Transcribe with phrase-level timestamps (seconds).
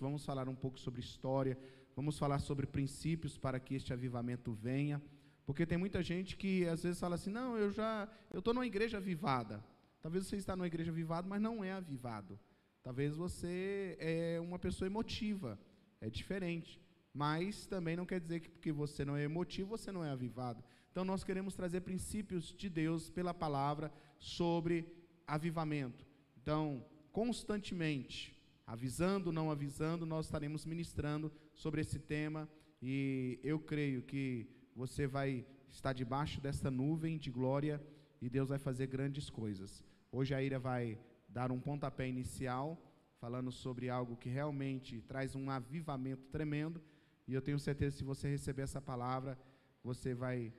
[0.00, 1.58] Vamos falar um pouco sobre história,
[1.94, 5.00] vamos falar sobre princípios para que este avivamento venha.
[5.46, 8.66] Porque tem muita gente que às vezes fala assim: não, eu já eu estou numa
[8.66, 9.64] igreja avivada.
[10.02, 12.38] Talvez você está numa igreja avivada, mas não é avivado.
[12.82, 15.58] Talvez você é uma pessoa emotiva,
[16.00, 16.80] é diferente.
[17.12, 20.62] Mas também não quer dizer que porque você não é emotivo, você não é avivado.
[20.90, 24.86] Então nós queremos trazer princípios de Deus pela palavra sobre
[25.26, 26.06] avivamento.
[26.40, 28.39] Então, constantemente,
[28.70, 32.48] avisando, não avisando, nós estaremos ministrando sobre esse tema
[32.80, 34.46] e eu creio que
[34.76, 37.84] você vai estar debaixo desta nuvem de glória
[38.22, 39.82] e Deus vai fazer grandes coisas.
[40.12, 40.96] Hoje a Ira vai
[41.28, 42.80] dar um pontapé inicial,
[43.18, 46.80] falando sobre algo que realmente traz um avivamento tremendo,
[47.26, 49.36] e eu tenho certeza que se você receber essa palavra,
[49.82, 50.54] você vai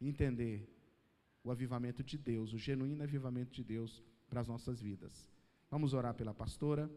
[0.00, 0.72] entender
[1.42, 5.28] o avivamento de Deus, o genuíno avivamento de Deus para as nossas vidas.
[5.70, 6.90] Vamos orar pela pastora.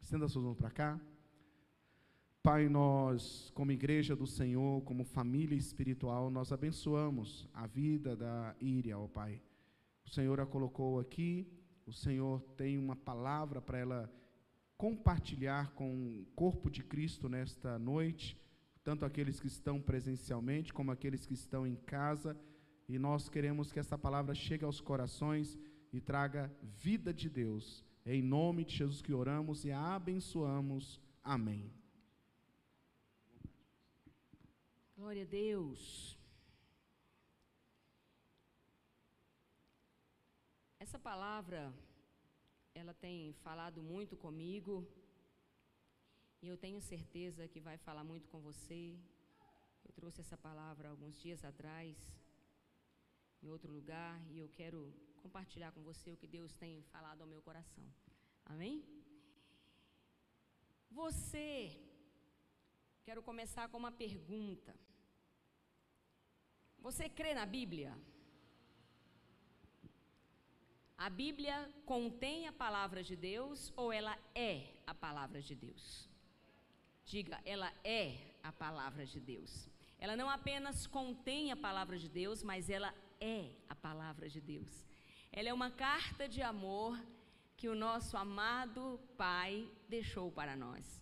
[0.00, 1.00] Estenda suas mãos para cá.
[2.42, 8.98] Pai, nós, como igreja do Senhor, como família espiritual, nós abençoamos a vida da Íria,
[8.98, 9.42] ó Pai.
[10.04, 11.46] O Senhor a colocou aqui,
[11.86, 14.12] o Senhor tem uma palavra para ela
[14.76, 18.40] compartilhar com o corpo de Cristo nesta noite,
[18.82, 22.34] tanto aqueles que estão presencialmente, como aqueles que estão em casa,
[22.88, 25.58] e nós queremos que essa palavra chegue aos corações
[25.92, 27.84] e traga vida de Deus.
[28.04, 31.00] É em nome de Jesus que oramos e abençoamos.
[31.22, 31.70] Amém.
[34.96, 36.18] Glória a Deus.
[40.78, 41.72] Essa palavra,
[42.74, 44.88] ela tem falado muito comigo,
[46.42, 48.98] e eu tenho certeza que vai falar muito com você.
[49.84, 51.96] Eu trouxe essa palavra alguns dias atrás,
[53.42, 54.92] em outro lugar, e eu quero
[55.26, 57.86] compartilhar com você o que Deus tem falado ao meu coração.
[58.52, 58.76] Amém?
[60.90, 61.50] Você,
[63.04, 64.74] quero começar com uma pergunta.
[66.86, 67.92] Você crê na Bíblia?
[70.96, 71.56] A Bíblia
[71.86, 74.54] contém a palavra de Deus ou ela é
[74.86, 76.08] a palavra de Deus?
[77.04, 79.70] Diga, ela é a palavra de Deus.
[79.98, 84.89] Ela não apenas contém a palavra de Deus, mas ela é a palavra de Deus.
[85.32, 87.00] Ela é uma carta de amor
[87.56, 91.00] que o nosso amado Pai deixou para nós.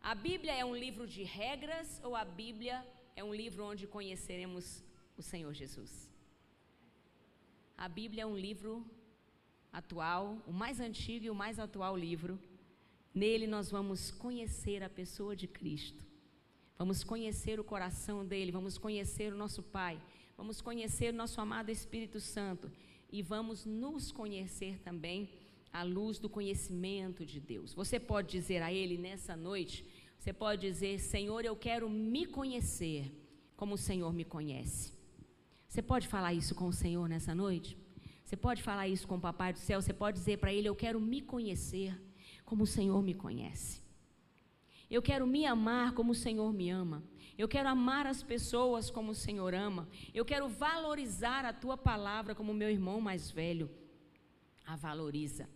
[0.00, 4.84] A Bíblia é um livro de regras ou a Bíblia é um livro onde conheceremos
[5.16, 6.08] o Senhor Jesus.
[7.76, 8.88] A Bíblia é um livro
[9.72, 12.38] atual, o mais antigo e o mais atual livro.
[13.12, 16.06] Nele nós vamos conhecer a pessoa de Cristo.
[16.78, 20.00] Vamos conhecer o coração dele, vamos conhecer o nosso Pai,
[20.36, 22.70] vamos conhecer o nosso amado Espírito Santo
[23.16, 25.30] e vamos nos conhecer também
[25.72, 27.72] à luz do conhecimento de Deus.
[27.72, 29.86] Você pode dizer a ele nessa noite,
[30.18, 33.10] você pode dizer: Senhor, eu quero me conhecer
[33.56, 34.92] como o Senhor me conhece.
[35.66, 37.74] Você pode falar isso com o Senhor nessa noite?
[38.22, 39.80] Você pode falar isso com o Papai do céu?
[39.80, 41.98] Você pode dizer para Ele: Eu quero me conhecer
[42.44, 43.80] como o Senhor me conhece.
[44.90, 47.02] Eu quero me amar como o Senhor me ama.
[47.38, 49.88] Eu quero amar as pessoas como o Senhor ama.
[50.14, 53.70] Eu quero valorizar a tua palavra como meu irmão mais velho
[54.66, 55.48] a valoriza.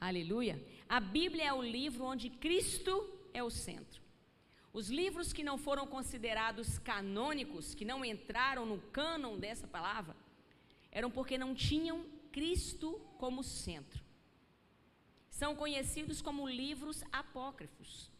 [0.00, 0.62] Aleluia.
[0.88, 4.02] A Bíblia é o livro onde Cristo é o centro.
[4.72, 10.14] Os livros que não foram considerados canônicos, que não entraram no cânon dessa palavra,
[10.92, 14.04] eram porque não tinham Cristo como centro.
[15.30, 18.10] São conhecidos como livros apócrifos.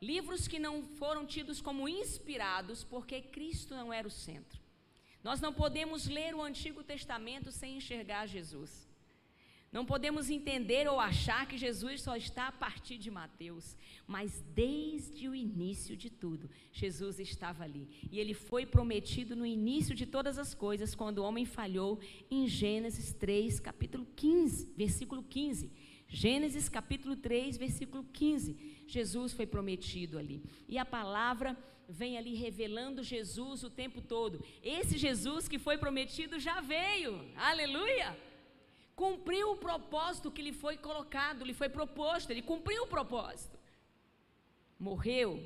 [0.00, 4.60] Livros que não foram tidos como inspirados porque Cristo não era o centro.
[5.22, 8.88] Nós não podemos ler o Antigo Testamento sem enxergar Jesus.
[9.70, 13.76] Não podemos entender ou achar que Jesus só está a partir de Mateus,
[14.06, 17.86] mas desde o início de tudo, Jesus estava ali.
[18.10, 22.48] E ele foi prometido no início de todas as coisas, quando o homem falhou, em
[22.48, 25.70] Gênesis 3, capítulo 15, versículo 15.
[26.08, 28.77] Gênesis capítulo 3, versículo 15.
[28.92, 30.42] Jesus foi prometido ali.
[30.68, 31.56] E a palavra
[31.88, 34.42] vem ali revelando Jesus o tempo todo.
[34.62, 37.24] Esse Jesus que foi prometido já veio.
[37.36, 38.16] Aleluia!
[38.96, 43.56] Cumpriu o propósito que lhe foi colocado, lhe foi proposto, ele cumpriu o propósito.
[44.78, 45.40] Morreu,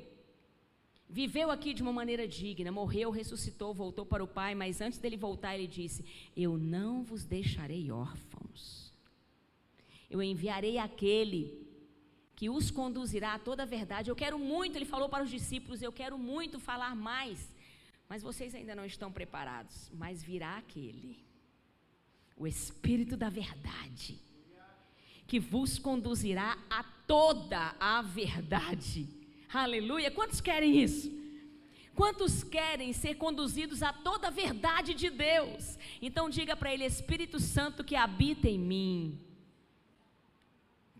[1.07, 5.17] viveu aqui de uma maneira digna, morreu, ressuscitou, voltou para o Pai, mas antes dele
[5.17, 6.03] voltar, ele disse:
[6.35, 8.83] Eu não vos deixarei órfãos
[10.13, 11.62] eu enviarei aquele
[12.43, 14.11] que os conduzirá a toda a verdade.
[14.11, 17.55] Eu quero muito, ele falou para os discípulos, eu quero muito falar mais,
[18.09, 19.89] mas vocês ainda não estão preparados.
[19.93, 21.23] Mas virá aquele,
[22.35, 24.19] o Espírito da Verdade,
[25.25, 29.07] que vos conduzirá a toda a verdade.
[29.53, 30.11] Aleluia.
[30.11, 31.09] Quantos querem isso?
[31.95, 35.79] Quantos querem ser conduzidos a toda a verdade de Deus?
[36.01, 39.17] Então diga para ele, Espírito Santo que habita em mim,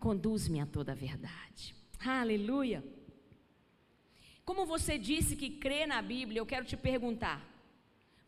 [0.06, 1.74] conduz-me a toda a verdade.
[1.98, 2.84] Aleluia.
[4.44, 7.40] Como você disse que crê na Bíblia, eu quero te perguntar: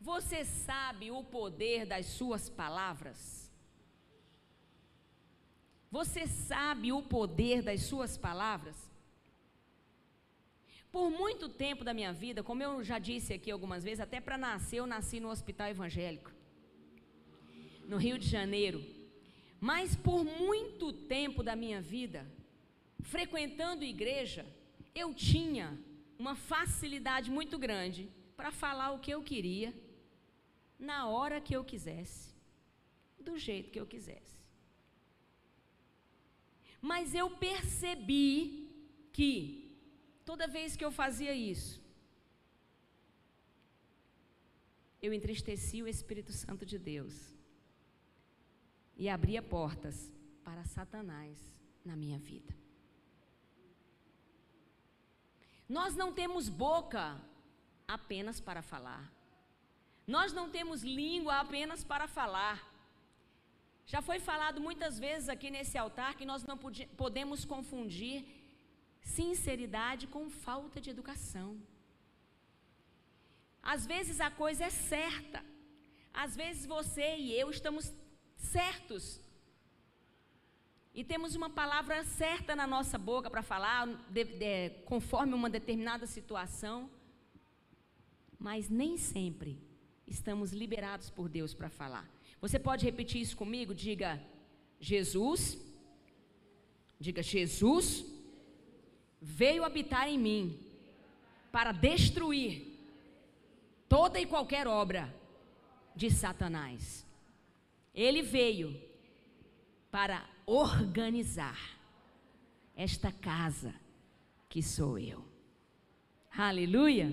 [0.00, 3.20] você sabe o poder das suas palavras?
[5.90, 8.76] Você sabe o poder das suas palavras?
[10.90, 14.38] Por muito tempo da minha vida, como eu já disse aqui algumas vezes, até para
[14.38, 16.32] nascer, eu nasci no hospital evangélico,
[17.86, 18.95] no Rio de Janeiro.
[19.60, 22.26] Mas por muito tempo da minha vida,
[23.00, 24.46] frequentando igreja,
[24.94, 25.78] eu tinha
[26.18, 29.74] uma facilidade muito grande para falar o que eu queria,
[30.78, 32.34] na hora que eu quisesse,
[33.18, 34.36] do jeito que eu quisesse.
[36.80, 38.68] Mas eu percebi
[39.12, 39.66] que
[40.28, 41.80] Toda vez que eu fazia isso,
[45.00, 47.14] eu entristecia o Espírito Santo de Deus
[48.96, 50.10] e abria portas
[50.44, 51.38] para Satanás
[51.84, 52.54] na minha vida.
[55.68, 57.20] Nós não temos boca
[57.86, 59.12] apenas para falar.
[60.06, 62.58] Nós não temos língua apenas para falar.
[63.84, 66.56] Já foi falado muitas vezes aqui nesse altar que nós não
[66.96, 68.24] podemos confundir
[69.00, 71.60] sinceridade com falta de educação.
[73.62, 75.44] Às vezes a coisa é certa,
[76.12, 77.92] às vezes você e eu estamos
[78.36, 79.20] certos.
[80.94, 86.06] E temos uma palavra certa na nossa boca para falar, de, de, conforme uma determinada
[86.06, 86.90] situação,
[88.38, 89.58] mas nem sempre
[90.06, 92.08] estamos liberados por Deus para falar.
[92.40, 93.74] Você pode repetir isso comigo?
[93.74, 94.22] Diga
[94.80, 95.58] Jesus,
[96.98, 98.16] diga Jesus
[99.20, 100.60] veio habitar em mim
[101.50, 102.78] para destruir
[103.88, 105.14] toda e qualquer obra
[105.94, 107.05] de Satanás.
[107.96, 108.78] Ele veio
[109.90, 111.58] para organizar
[112.76, 113.74] esta casa
[114.50, 115.24] que sou eu.
[116.30, 117.10] Aleluia!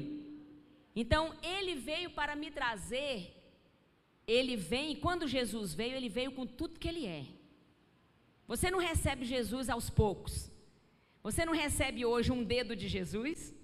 [0.94, 3.34] Então, ele veio para me trazer,
[4.28, 7.26] ele vem, quando Jesus veio, ele veio com tudo que ele é.
[8.46, 10.52] Você não recebe Jesus aos poucos.
[11.24, 13.56] Você não recebe hoje um dedo de Jesus?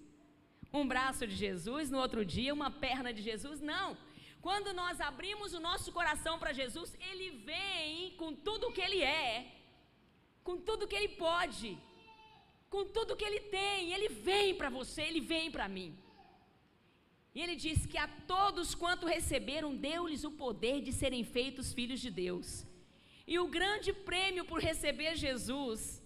[0.73, 3.59] Um braço de Jesus, no outro dia uma perna de Jesus?
[3.59, 3.97] Não.
[4.41, 9.01] Quando nós abrimos o nosso coração para Jesus, ele vem com tudo o que ele
[9.01, 9.51] é,
[10.43, 11.77] com tudo que ele pode,
[12.69, 13.91] com tudo que ele tem.
[13.91, 15.97] Ele vem para você, ele vem para mim.
[17.35, 21.99] E ele diz que a todos quanto receberam, deu-lhes o poder de serem feitos filhos
[21.99, 22.65] de Deus.
[23.27, 26.01] E o grande prêmio por receber Jesus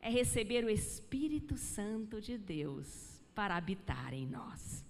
[0.00, 4.84] é receber o Espírito Santo de Deus para habitar em nós.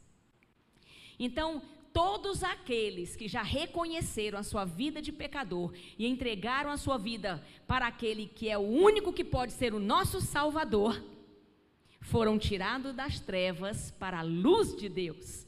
[1.19, 1.63] Então,
[1.99, 7.45] todos aqueles que já reconheceram a sua vida de pecador e entregaram a sua vida
[7.67, 11.05] para aquele que é o único que pode ser o nosso Salvador,
[12.01, 15.45] foram tirados das trevas para a luz de Deus.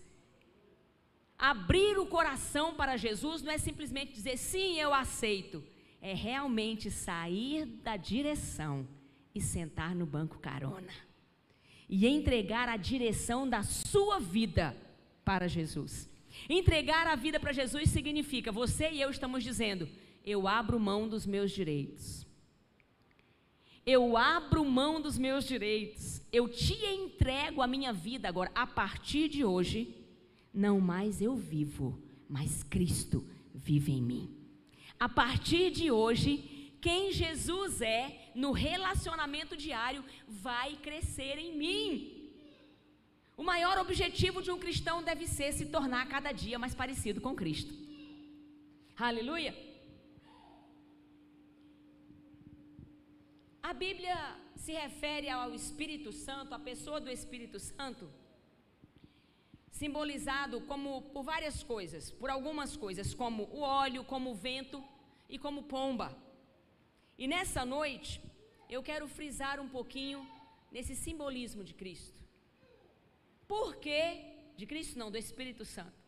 [1.38, 5.62] Abrir o coração para Jesus não é simplesmente dizer sim, eu aceito,
[6.03, 8.88] é realmente sair da direção
[9.32, 10.93] e sentar no banco carona.
[11.88, 14.77] E entregar a direção da sua vida
[15.24, 16.10] para Jesus.
[16.49, 19.89] Entregar a vida para Jesus significa, você e eu estamos dizendo,
[20.25, 22.27] eu abro mão dos meus direitos.
[23.84, 26.20] Eu abro mão dos meus direitos.
[26.32, 28.51] Eu te entrego a minha vida agora.
[28.55, 29.94] A partir de hoje,
[30.53, 34.37] não mais eu vivo, mas Cristo vive em mim.
[34.99, 42.19] A partir de hoje, quem Jesus é no relacionamento diário vai crescer em mim.
[43.41, 47.35] O maior objetivo de um cristão deve ser se tornar cada dia mais parecido com
[47.35, 47.73] Cristo.
[49.09, 49.53] Aleluia.
[53.63, 54.19] A Bíblia
[54.65, 58.11] se refere ao Espírito Santo, a pessoa do Espírito Santo,
[59.70, 64.85] simbolizado como por várias coisas, por algumas coisas, como o óleo, como o vento
[65.31, 66.15] e como pomba.
[67.17, 68.20] E nessa noite,
[68.69, 70.20] eu quero frisar um pouquinho
[70.70, 72.19] nesse simbolismo de Cristo.
[73.52, 74.02] Por quê?
[74.58, 75.98] De Cristo não, do Espírito Santo.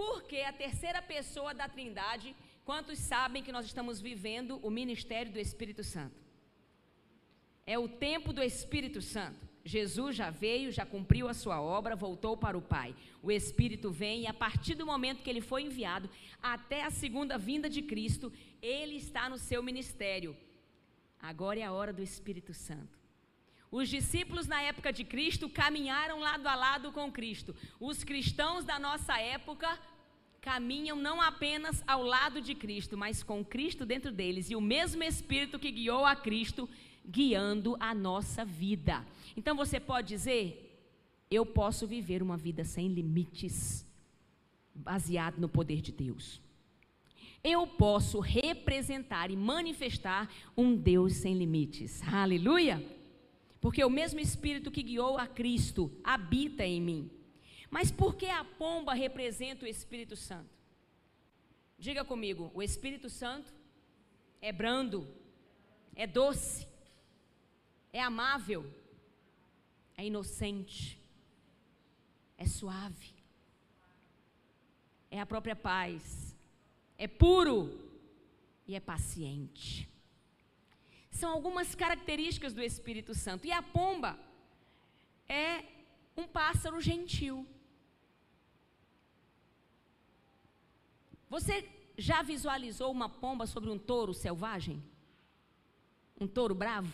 [0.00, 2.28] Porque a terceira pessoa da Trindade,
[2.64, 6.18] quantos sabem que nós estamos vivendo o ministério do Espírito Santo?
[7.66, 9.48] É o tempo do Espírito Santo.
[9.64, 12.94] Jesus já veio, já cumpriu a sua obra, voltou para o Pai.
[13.22, 16.08] O Espírito vem e a partir do momento que ele foi enviado
[16.54, 20.36] até a segunda vinda de Cristo, ele está no seu ministério,
[21.22, 22.98] Agora é a hora do Espírito Santo.
[23.70, 27.54] Os discípulos na época de Cristo caminharam lado a lado com Cristo.
[27.78, 29.78] Os cristãos da nossa época
[30.40, 35.04] caminham não apenas ao lado de Cristo, mas com Cristo dentro deles e o mesmo
[35.04, 36.68] Espírito que guiou a Cristo
[37.06, 39.06] guiando a nossa vida.
[39.36, 40.66] Então você pode dizer:
[41.30, 43.86] eu posso viver uma vida sem limites,
[44.74, 46.40] baseado no poder de Deus.
[47.42, 52.02] Eu posso representar e manifestar um Deus sem limites.
[52.12, 52.99] Aleluia!
[53.60, 57.10] Porque o mesmo Espírito que guiou a Cristo habita em mim.
[57.70, 60.58] Mas por que a pomba representa o Espírito Santo?
[61.78, 63.52] Diga comigo, o Espírito Santo
[64.40, 65.06] é brando,
[65.94, 66.66] é doce,
[67.92, 68.64] é amável,
[69.96, 70.98] é inocente,
[72.36, 73.14] é suave,
[75.10, 76.36] é a própria paz,
[76.98, 77.78] é puro
[78.66, 79.88] e é paciente.
[81.10, 83.46] São algumas características do Espírito Santo.
[83.46, 84.18] E a pomba
[85.28, 85.64] é
[86.16, 87.46] um pássaro gentil.
[91.28, 94.82] Você já visualizou uma pomba sobre um touro selvagem?
[96.20, 96.92] Um touro bravo?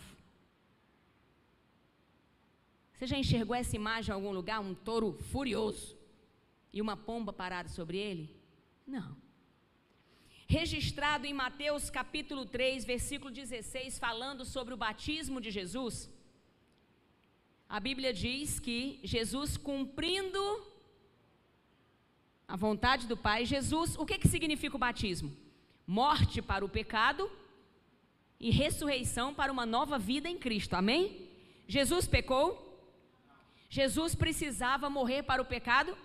[2.93, 4.59] Você já enxergou essa imagem em algum lugar?
[4.59, 5.95] Um touro furioso
[6.73, 8.35] e uma pomba parada sobre ele?
[8.85, 9.26] Não.
[10.49, 16.09] Registrado em Mateus capítulo 3, versículo 16, falando sobre o batismo de Jesus,
[17.67, 20.39] a Bíblia diz que Jesus cumprindo
[22.47, 25.35] a vontade do Pai, Jesus, o que, que significa o batismo?
[25.85, 27.29] Morte para o pecado
[28.39, 31.29] e ressurreição para uma nova vida em Cristo, amém?
[31.67, 32.47] Jesus pecou?
[33.69, 35.97] Jesus precisava morrer para o pecado?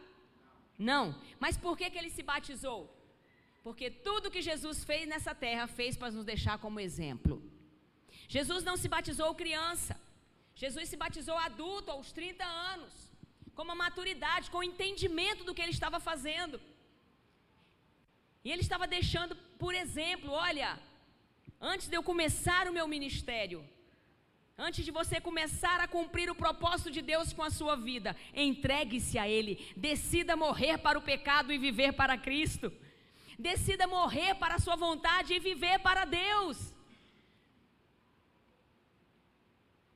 [0.77, 1.15] Não.
[1.39, 3.02] Mas por que, que ele se batizou?
[3.63, 7.43] Porque tudo que Jesus fez nessa terra fez para nos deixar como exemplo.
[8.29, 9.95] Jesus não se batizou criança.
[10.55, 12.93] Jesus se batizou adulto aos 30 anos
[13.55, 16.61] com uma maturidade, com o entendimento do que ele estava fazendo.
[18.45, 20.79] E ele estava deixando, por exemplo, olha,
[21.61, 23.65] antes de eu começar o meu ministério,
[24.59, 29.19] antes de você começar a cumprir o propósito de Deus com a sua vida, entregue-se
[29.19, 32.73] a Ele, decida morrer para o pecado e viver para Cristo,
[33.49, 36.73] decida morrer para a sua vontade e viver para Deus.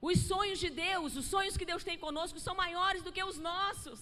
[0.09, 3.39] Os sonhos de Deus, os sonhos que Deus tem conosco são maiores do que os
[3.39, 4.01] nossos.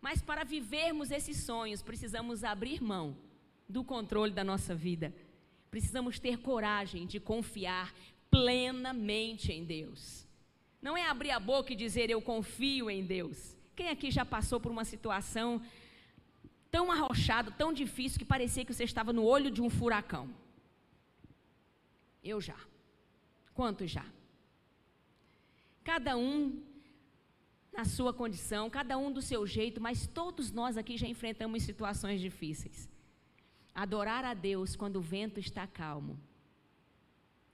[0.00, 3.16] Mas para vivermos esses sonhos, precisamos abrir mão
[3.68, 5.14] do controle da nossa vida.
[5.70, 7.94] Precisamos ter coragem de confiar
[8.30, 10.26] plenamente em Deus.
[10.80, 13.56] Não é abrir a boca e dizer eu confio em Deus.
[13.76, 15.60] Quem aqui já passou por uma situação
[16.70, 20.28] tão arrochada, tão difícil que parecia que você estava no olho de um furacão?
[22.22, 22.56] Eu já.
[23.54, 24.04] Quantos já?
[25.88, 26.62] cada um
[27.72, 32.20] na sua condição, cada um do seu jeito, mas todos nós aqui já enfrentamos situações
[32.20, 32.86] difíceis.
[33.74, 36.20] Adorar a Deus quando o vento está calmo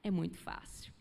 [0.02, 0.92] é muito fácil.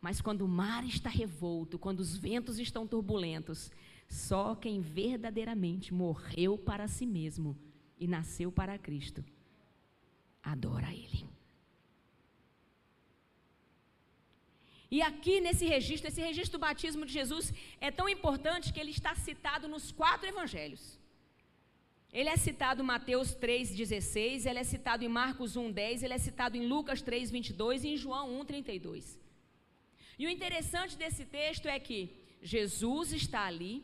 [0.00, 3.70] Mas quando o mar está revolto, quando os ventos estão turbulentos,
[4.12, 7.56] só quem verdadeiramente morreu para si mesmo
[7.98, 9.24] e nasceu para Cristo
[10.42, 11.24] adora Ele.
[14.90, 17.50] E aqui nesse registro, esse registro do batismo de Jesus
[17.80, 20.98] é tão importante que ele está citado nos quatro evangelhos.
[22.12, 26.58] Ele é citado em Mateus 3,16, ele é citado em Marcos 1,10, ele é citado
[26.58, 29.16] em Lucas 3,22 e em João 1,32.
[30.18, 33.82] E o interessante desse texto é que Jesus está ali,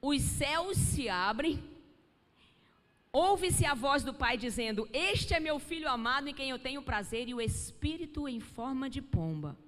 [0.00, 1.62] os céus se abrem,
[3.12, 6.80] Ouve-se a voz do Pai dizendo: Este é meu filho amado em quem eu tenho
[6.80, 9.58] prazer, e o Espírito em forma de pomba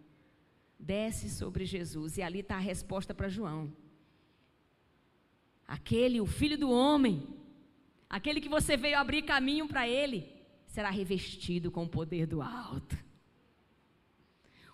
[0.78, 2.16] desce sobre Jesus.
[2.16, 3.72] E ali está a resposta para João.
[5.66, 7.26] Aquele, o filho do homem,
[8.08, 10.32] aquele que você veio abrir caminho para ele,
[10.66, 12.96] será revestido com o poder do alto.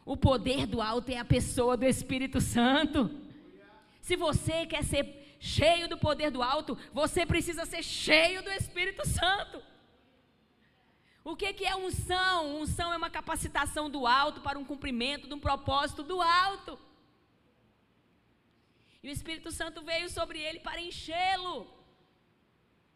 [0.04, 3.10] O poder do alto é a pessoa do Espírito Santo.
[4.00, 5.04] Se você quer ser
[5.38, 9.62] cheio do poder do alto, você precisa ser cheio do Espírito Santo.
[11.24, 12.60] O que, que é unção?
[12.60, 16.78] Unção é uma capacitação do alto para um cumprimento de um propósito do alto.
[19.02, 21.66] E o Espírito Santo veio sobre ele para enchê-lo.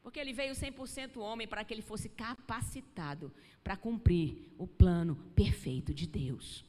[0.02, 3.32] Porque ele veio 100% homem para que ele fosse capacitado
[3.62, 6.64] para cumprir o plano perfeito de Deus.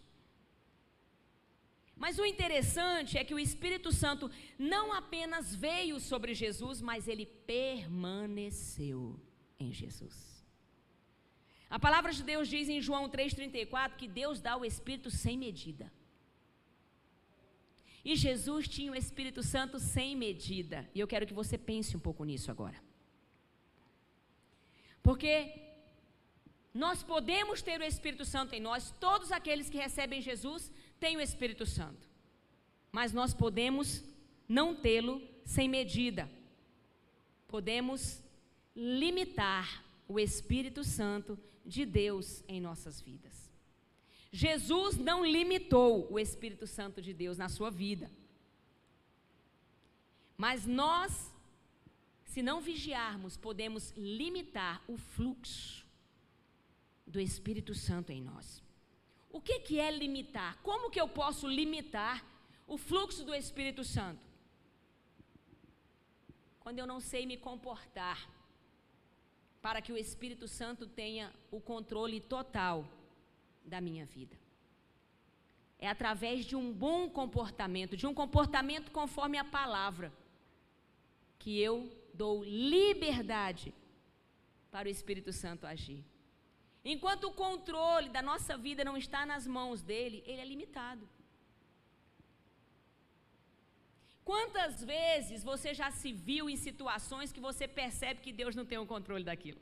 [1.95, 7.25] Mas o interessante é que o Espírito Santo não apenas veio sobre Jesus, mas ele
[7.25, 9.19] permaneceu
[9.59, 10.43] em Jesus.
[11.69, 15.91] A palavra de Deus diz em João 3,34 que Deus dá o Espírito sem medida.
[18.05, 20.89] E Jesus tinha o Espírito Santo sem medida.
[20.93, 22.79] E eu quero que você pense um pouco nisso agora.
[25.01, 25.31] Porque
[26.73, 30.71] nós podemos ter o Espírito Santo em nós, todos aqueles que recebem Jesus
[31.03, 32.07] têm o Espírito Santo.
[32.89, 34.01] Mas nós podemos
[34.47, 36.31] não tê-lo sem medida.
[37.45, 38.23] Podemos
[38.73, 43.51] limitar o Espírito Santo de Deus em nossas vidas.
[44.31, 48.09] Jesus não limitou o Espírito Santo de Deus na sua vida.
[50.37, 51.33] Mas nós,
[52.23, 55.85] se não vigiarmos, podemos limitar o fluxo
[57.05, 58.62] do Espírito Santo em nós.
[59.33, 60.51] O que, que é limitar?
[60.61, 62.23] Como que eu posso limitar
[62.67, 64.21] o fluxo do Espírito Santo?
[66.61, 68.29] Quando eu não sei me comportar
[69.59, 72.85] para que o Espírito Santo tenha o controle total
[73.65, 74.37] da minha vida.
[75.79, 80.13] É através de um bom comportamento, de um comportamento conforme a palavra,
[81.39, 83.73] que eu dou liberdade
[84.69, 86.03] para o Espírito Santo agir.
[86.85, 91.07] Enquanto o controle da nossa vida não está nas mãos dele, ele é limitado.
[94.25, 98.77] Quantas vezes você já se viu em situações que você percebe que Deus não tem
[98.77, 99.61] o controle daquilo?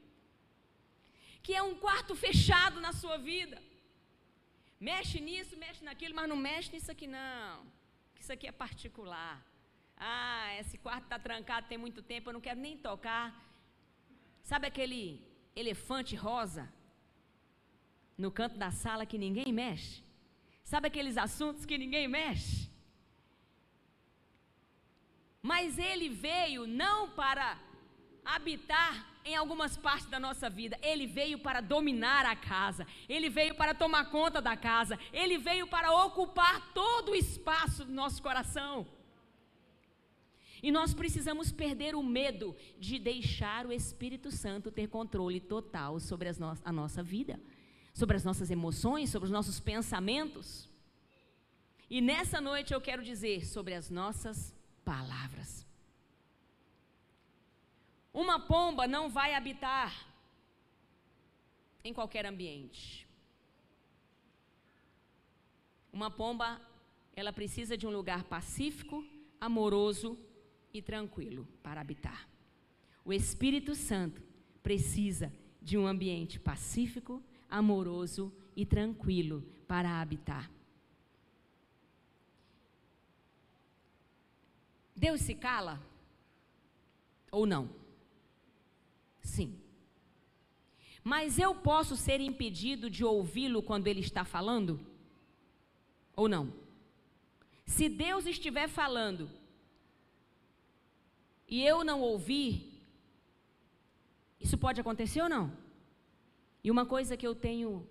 [1.44, 3.62] Que é um quarto fechado na sua vida.
[4.80, 7.66] Mexe nisso, mexe naquilo, mas não mexe nisso aqui não.
[8.20, 9.44] Isso aqui é particular.
[9.96, 13.26] Ah, esse quarto está trancado tem muito tempo, eu não quero nem tocar.
[14.44, 15.24] Sabe aquele
[15.56, 16.72] elefante rosa
[18.22, 20.04] no canto da sala que ninguém mexe?
[20.64, 22.70] Sabe aqueles assuntos que ninguém mexe?
[25.42, 27.60] Mas ele veio não para
[28.24, 28.94] habitar
[29.26, 30.78] em algumas partes da nossa vida.
[30.82, 35.68] Ele veio para dominar a casa, ele veio para tomar conta da casa, ele veio
[35.68, 38.88] para ocupar todo o espaço do nosso coração.
[40.64, 46.32] E nós precisamos perder o medo de deixar o Espírito Santo ter controle total sobre
[46.34, 47.40] no a nossa vida,
[47.94, 50.70] sobre as nossas emoções, sobre os nossos pensamentos.
[51.90, 55.66] E nessa noite eu quero dizer sobre as nossas palavras.
[58.14, 60.08] Uma pomba não vai habitar
[61.84, 63.08] em qualquer ambiente.
[65.92, 66.62] Uma pomba,
[67.16, 69.06] ela precisa de um lugar pacífico,
[69.40, 70.18] amoroso
[70.74, 72.28] e tranquilo para habitar.
[73.04, 74.22] O Espírito Santo
[74.62, 80.50] precisa de um ambiente pacífico, amoroso e tranquilo para habitar.
[84.96, 85.82] Deus se cala
[87.32, 87.70] ou não?
[89.22, 89.60] Sim.
[91.04, 94.80] Mas eu posso ser impedido de ouvi-lo quando ele está falando?
[96.16, 96.54] Ou não?
[97.66, 99.30] Se Deus estiver falando
[101.48, 102.72] e eu não ouvir,
[104.40, 105.52] isso pode acontecer ou não?
[106.64, 107.88] E uma coisa que eu tenho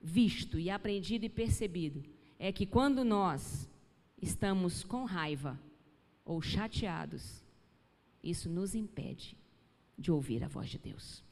[0.00, 2.04] visto e aprendido e percebido
[2.38, 3.68] é que quando nós
[4.20, 5.60] estamos com raiva
[6.24, 7.42] ou chateados,
[8.22, 9.36] isso nos impede
[9.98, 11.22] de ouvir a voz de Deus.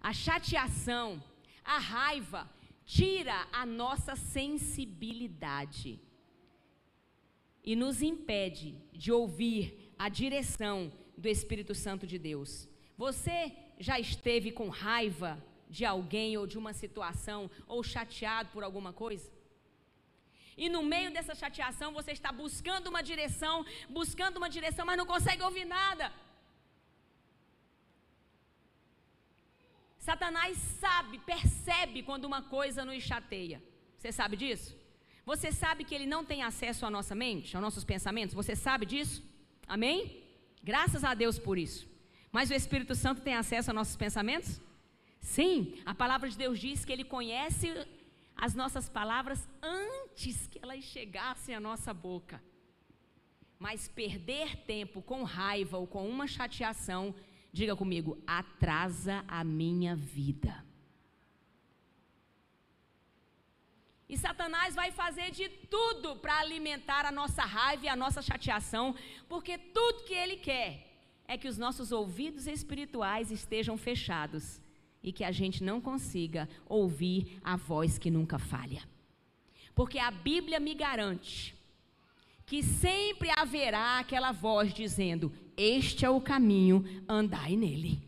[0.00, 1.22] A chateação,
[1.64, 2.50] a raiva,
[2.84, 6.00] tira a nossa sensibilidade
[7.64, 12.68] e nos impede de ouvir a direção do Espírito Santo de Deus.
[12.96, 13.52] Você
[13.88, 15.32] já esteve com raiva
[15.76, 19.28] de alguém ou de uma situação ou chateado por alguma coisa?
[20.56, 23.56] E no meio dessa chateação você está buscando uma direção,
[23.88, 26.12] buscando uma direção, mas não consegue ouvir nada.
[29.98, 33.62] Satanás sabe, percebe quando uma coisa nos chateia.
[33.96, 34.70] Você sabe disso?
[35.24, 38.34] Você sabe que ele não tem acesso à nossa mente, aos nossos pensamentos?
[38.34, 39.22] Você sabe disso?
[39.66, 40.22] Amém?
[40.62, 41.91] Graças a Deus por isso.
[42.32, 44.60] Mas o Espírito Santo tem acesso aos nossos pensamentos?
[45.20, 47.72] Sim, a palavra de Deus diz que ele conhece
[48.34, 52.42] as nossas palavras antes que elas chegassem à nossa boca.
[53.58, 57.14] Mas perder tempo com raiva ou com uma chateação
[57.52, 60.64] Diga comigo, atrasa a minha vida.
[64.08, 68.94] E Satanás vai fazer de tudo para alimentar a nossa raiva e a nossa chateação,
[69.28, 70.91] porque tudo que ele quer
[71.32, 74.60] é que os nossos ouvidos espirituais estejam fechados
[75.02, 78.82] e que a gente não consiga ouvir a voz que nunca falha.
[79.74, 81.54] Porque a Bíblia me garante
[82.44, 87.98] que sempre haverá aquela voz dizendo: este é o caminho, andai nele.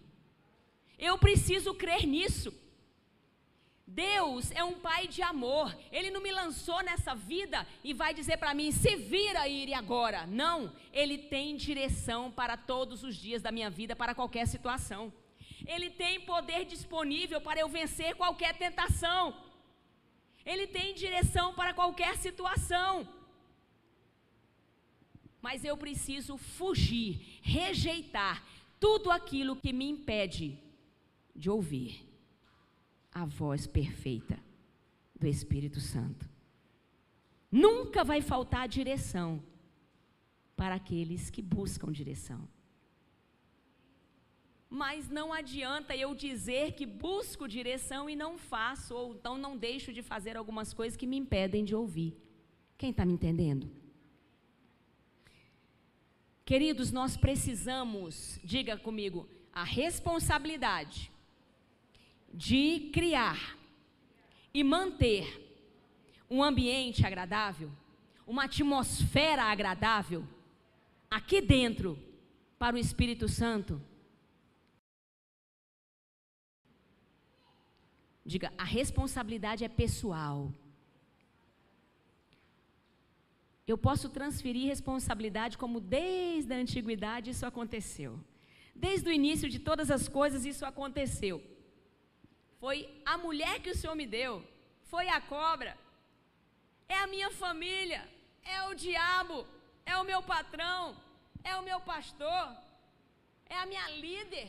[0.98, 2.52] Eu preciso crer nisso.
[3.94, 5.76] Deus é um pai de amor.
[5.92, 10.26] Ele não me lançou nessa vida e vai dizer para mim: se vira ir agora.
[10.26, 15.12] Não, ele tem direção para todos os dias da minha vida, para qualquer situação.
[15.64, 19.22] Ele tem poder disponível para eu vencer qualquer tentação.
[20.44, 23.08] Ele tem direção para qualquer situação.
[25.40, 28.42] Mas eu preciso fugir, rejeitar
[28.80, 30.58] tudo aquilo que me impede
[31.36, 32.13] de ouvir
[33.14, 34.36] a voz perfeita
[35.18, 36.28] do Espírito Santo.
[37.50, 39.40] Nunca vai faltar direção
[40.56, 42.48] para aqueles que buscam direção.
[44.68, 49.92] Mas não adianta eu dizer que busco direção e não faço, ou então não deixo
[49.92, 52.20] de fazer algumas coisas que me impedem de ouvir.
[52.76, 53.70] Quem está me entendendo?
[56.44, 61.13] Queridos, nós precisamos, diga comigo, a responsabilidade
[62.34, 63.56] de criar
[64.52, 65.40] e manter
[66.28, 67.70] um ambiente agradável,
[68.26, 70.26] uma atmosfera agradável
[71.08, 71.96] aqui dentro
[72.58, 73.80] para o Espírito Santo.
[78.26, 80.52] Diga, a responsabilidade é pessoal.
[83.66, 88.18] Eu posso transferir responsabilidade como desde a antiguidade isso aconteceu.
[88.74, 91.53] Desde o início de todas as coisas isso aconteceu.
[92.64, 92.78] Foi
[93.12, 94.32] a mulher que o Senhor me deu.
[94.90, 95.72] Foi a cobra.
[96.94, 98.00] É a minha família.
[98.54, 99.38] É o diabo.
[99.92, 100.82] É o meu patrão.
[101.50, 102.46] É o meu pastor.
[103.54, 104.48] É a minha líder.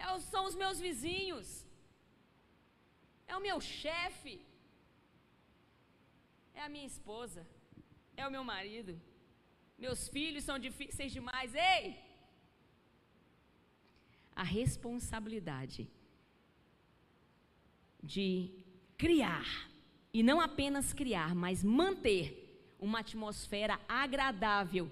[0.00, 1.48] É são os meus vizinhos.
[3.30, 4.34] É o meu chefe.
[6.58, 7.46] É a minha esposa.
[8.20, 8.94] É o meu marido.
[9.86, 11.54] Meus filhos são difíceis demais.
[11.54, 11.86] Ei!
[14.42, 15.82] A responsabilidade
[18.02, 18.50] de
[18.98, 19.70] criar,
[20.12, 24.90] e não apenas criar, mas manter uma atmosfera agradável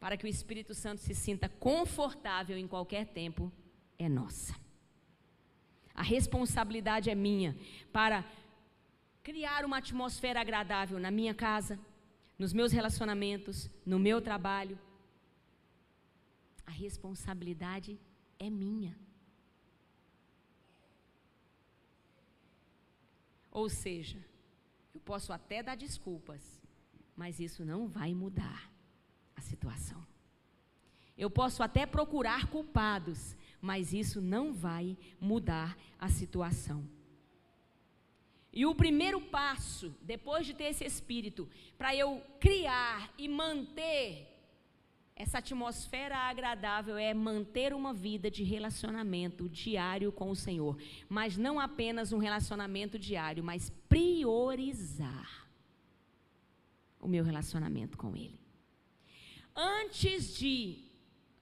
[0.00, 3.52] para que o Espírito Santo se sinta confortável em qualquer tempo,
[3.98, 4.54] é nossa.
[5.94, 7.56] A responsabilidade é minha
[7.92, 8.24] para
[9.22, 11.78] criar uma atmosfera agradável na minha casa,
[12.38, 14.78] nos meus relacionamentos, no meu trabalho.
[16.64, 17.98] A responsabilidade
[18.38, 18.96] é minha.
[23.58, 24.24] Ou seja,
[24.94, 26.62] eu posso até dar desculpas,
[27.16, 28.70] mas isso não vai mudar
[29.34, 30.06] a situação.
[31.16, 36.88] Eu posso até procurar culpados, mas isso não vai mudar a situação.
[38.52, 44.27] E o primeiro passo, depois de ter esse espírito, para eu criar e manter
[45.18, 50.78] essa atmosfera agradável é manter uma vida de relacionamento diário com o Senhor.
[51.08, 55.48] Mas não apenas um relacionamento diário, mas priorizar
[57.00, 58.38] o meu relacionamento com Ele.
[59.56, 60.84] Antes de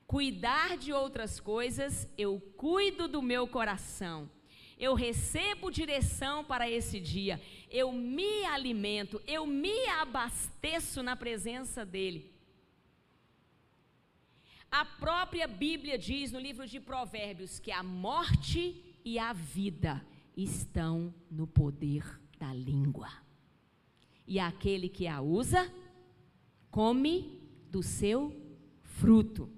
[0.07, 4.31] cuidar de outras coisas, eu cuido do meu coração.
[4.79, 7.39] Eu recebo direção para esse dia.
[7.71, 12.36] Eu me alimento, eu me abasteço na presença dEle.
[14.71, 20.05] A própria Bíblia diz no livro de Provérbios que a morte e a vida
[20.37, 23.11] estão no poder da língua.
[24.27, 25.73] E aquele que a usa,
[26.71, 28.35] come do seu
[28.83, 29.51] fruto.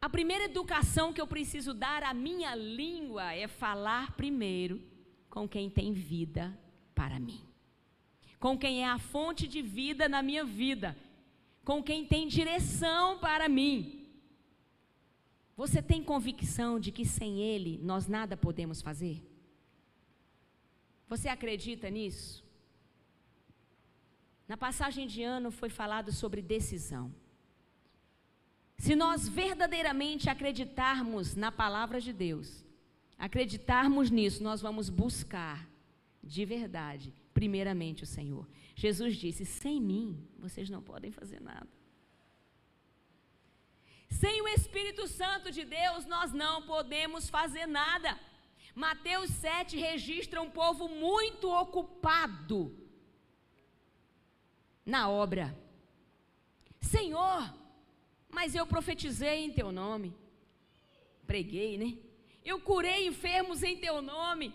[0.00, 4.82] A primeira educação que eu preciso dar à minha língua é falar primeiro
[5.30, 6.58] com quem tem vida
[6.94, 7.40] para mim,
[8.38, 10.96] com quem é a fonte de vida na minha vida
[11.64, 14.06] com quem tem direção para mim.
[15.56, 19.22] Você tem convicção de que sem Ele nós nada podemos fazer?
[21.08, 22.44] Você acredita nisso?
[24.46, 27.14] Na passagem de ano foi falado sobre decisão.
[28.76, 32.64] Se nós verdadeiramente acreditarmos na palavra de Deus,
[33.16, 35.66] acreditarmos nisso, nós vamos buscar
[36.22, 38.46] de verdade, primeiramente o Senhor.
[38.74, 41.68] Jesus disse: sem mim vocês não podem fazer nada.
[44.08, 48.18] Sem o Espírito Santo de Deus, nós não podemos fazer nada.
[48.74, 52.76] Mateus 7 registra um povo muito ocupado
[54.84, 55.56] na obra.
[56.80, 57.54] Senhor,
[58.28, 60.14] mas eu profetizei em teu nome.
[61.26, 61.96] Preguei, né?
[62.44, 64.54] Eu curei enfermos em teu nome.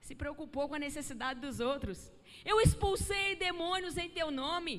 [0.00, 2.12] Se preocupou com a necessidade dos outros.
[2.50, 4.74] Eu expulsei demônios em teu nome.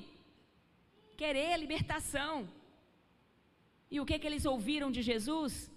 [1.15, 2.49] Querer libertação.
[3.91, 5.69] E o que, que eles ouviram de Jesus?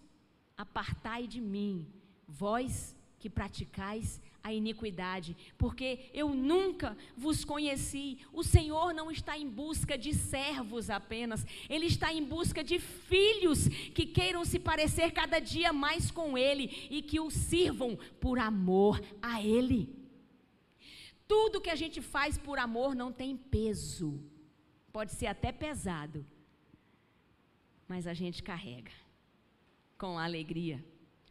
[0.57, 1.87] Apartai de mim,
[2.27, 8.19] vós que praticais a iniquidade, porque eu nunca vos conheci.
[8.33, 13.69] O Senhor não está em busca de servos apenas, Ele está em busca de filhos
[13.95, 19.01] que queiram se parecer cada dia mais com Ele e que o sirvam por amor
[19.21, 20.02] a Ele.
[21.33, 24.21] Tudo que a gente faz por amor não tem peso,
[24.93, 26.27] pode ser até pesado,
[27.89, 28.93] mas a gente carrega
[29.97, 30.85] com alegria.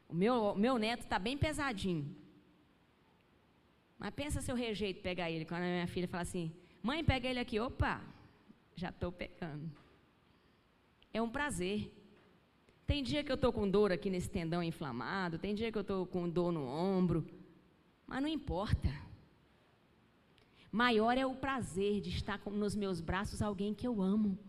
[0.09, 2.15] O meu, meu neto está bem pesadinho.
[3.99, 5.45] Mas pensa se eu rejeito pegar ele.
[5.45, 7.59] Quando a minha filha fala assim, mãe, pega ele aqui.
[7.59, 8.01] Opa,
[8.75, 9.69] já estou pegando.
[11.13, 11.93] É um prazer.
[12.87, 15.83] Tem dia que eu estou com dor aqui nesse tendão inflamado, tem dia que eu
[15.83, 17.23] estou com dor no ombro,
[18.07, 18.89] mas não importa.
[20.71, 24.39] Maior é o prazer de estar nos meus braços alguém que eu amo.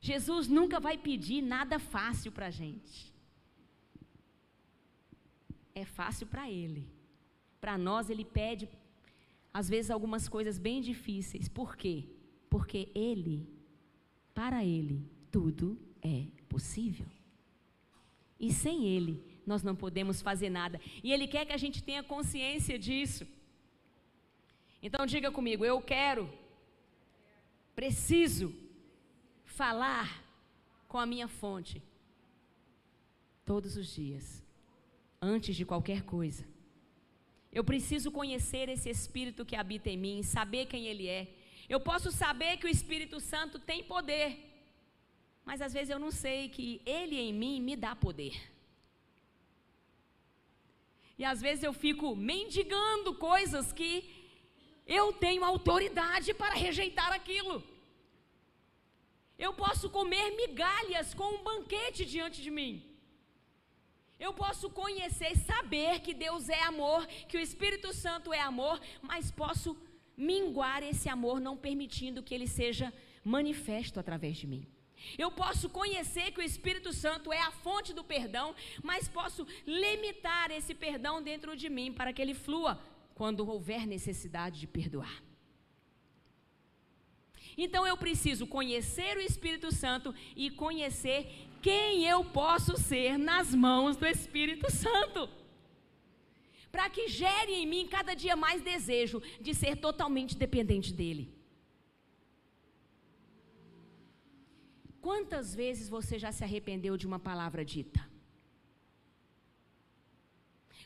[0.00, 3.14] Jesus nunca vai pedir nada fácil para a gente.
[5.74, 6.88] É fácil para Ele.
[7.60, 8.68] Para nós, Ele pede,
[9.54, 11.48] às vezes, algumas coisas bem difíceis.
[11.48, 12.04] Por quê?
[12.50, 13.48] Porque Ele,
[14.34, 17.06] para Ele, tudo é possível.
[18.40, 20.80] E sem Ele, nós não podemos fazer nada.
[21.02, 23.26] E Ele quer que a gente tenha consciência disso.
[24.82, 26.30] Então, diga comigo: eu quero,
[27.74, 28.54] preciso
[29.44, 30.24] falar
[30.86, 31.82] com a minha fonte
[33.44, 34.42] todos os dias,
[35.20, 36.44] antes de qualquer coisa.
[37.50, 41.34] Eu preciso conhecer esse Espírito que habita em mim, saber quem Ele é.
[41.68, 44.28] Eu posso saber que o Espírito Santo tem poder,
[45.44, 48.34] mas às vezes eu não sei que Ele em mim me dá poder.
[51.18, 53.92] E às vezes eu fico mendigando coisas que
[54.88, 57.62] eu tenho autoridade para rejeitar aquilo.
[59.38, 62.82] Eu posso comer migalhas com um banquete diante de mim.
[64.18, 69.30] Eu posso conhecer, saber que Deus é amor, que o Espírito Santo é amor, mas
[69.30, 69.76] posso
[70.16, 74.66] minguar esse amor não permitindo que ele seja manifesto através de mim.
[75.16, 80.50] Eu posso conhecer que o Espírito Santo é a fonte do perdão, mas posso limitar
[80.50, 82.80] esse perdão dentro de mim para que ele flua
[83.18, 85.22] quando houver necessidade de perdoar.
[87.64, 91.20] Então eu preciso conhecer o Espírito Santo e conhecer
[91.60, 95.28] quem eu posso ser nas mãos do Espírito Santo.
[96.70, 101.26] Para que gere em mim cada dia mais desejo de ser totalmente dependente dEle.
[105.00, 108.07] Quantas vezes você já se arrependeu de uma palavra dita?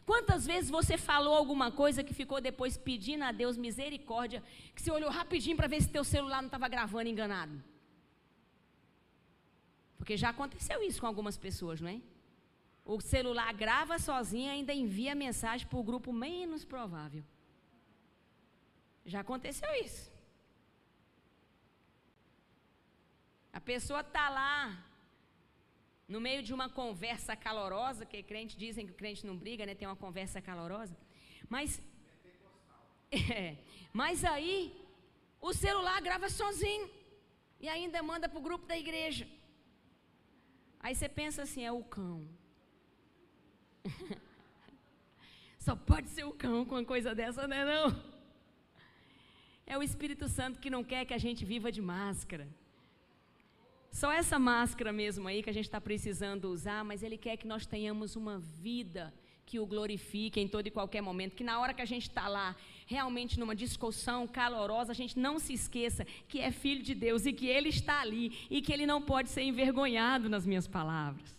[0.04, 4.42] Quantas vezes você falou alguma coisa que ficou depois pedindo a Deus misericórdia,
[4.74, 7.62] que você olhou rapidinho para ver se teu celular não estava gravando enganado?
[9.96, 12.00] Porque já aconteceu isso com algumas pessoas, não é?
[12.84, 17.22] O celular grava sozinho e ainda envia mensagem para o grupo menos provável.
[19.06, 20.10] Já aconteceu isso.
[23.52, 24.84] A pessoa está lá,
[26.12, 29.74] no meio de uma conversa calorosa, que crente dizem que o crente não briga, né?
[29.74, 30.94] Tem uma conversa calorosa.
[31.48, 31.80] Mas.
[33.44, 33.58] É,
[33.92, 34.54] mas aí,
[35.38, 36.86] o celular grava sozinho.
[37.60, 39.26] E ainda manda para o grupo da igreja.
[40.80, 42.26] Aí você pensa assim, é o cão.
[45.66, 47.86] Só pode ser o cão com uma coisa dessa, não é não?
[49.66, 52.48] É o Espírito Santo que não quer que a gente viva de máscara.
[53.92, 57.46] Só essa máscara mesmo aí que a gente está precisando usar, mas Ele quer que
[57.46, 59.12] nós tenhamos uma vida
[59.44, 62.26] que o glorifique em todo e qualquer momento, que na hora que a gente está
[62.26, 67.26] lá, realmente numa discussão calorosa, a gente não se esqueça que é filho de Deus
[67.26, 71.36] e que Ele está ali e que Ele não pode ser envergonhado nas minhas palavras.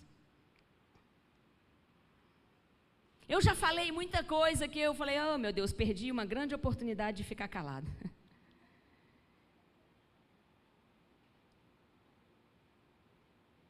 [3.28, 7.18] Eu já falei muita coisa que eu falei, oh meu Deus, perdi uma grande oportunidade
[7.18, 7.88] de ficar calado.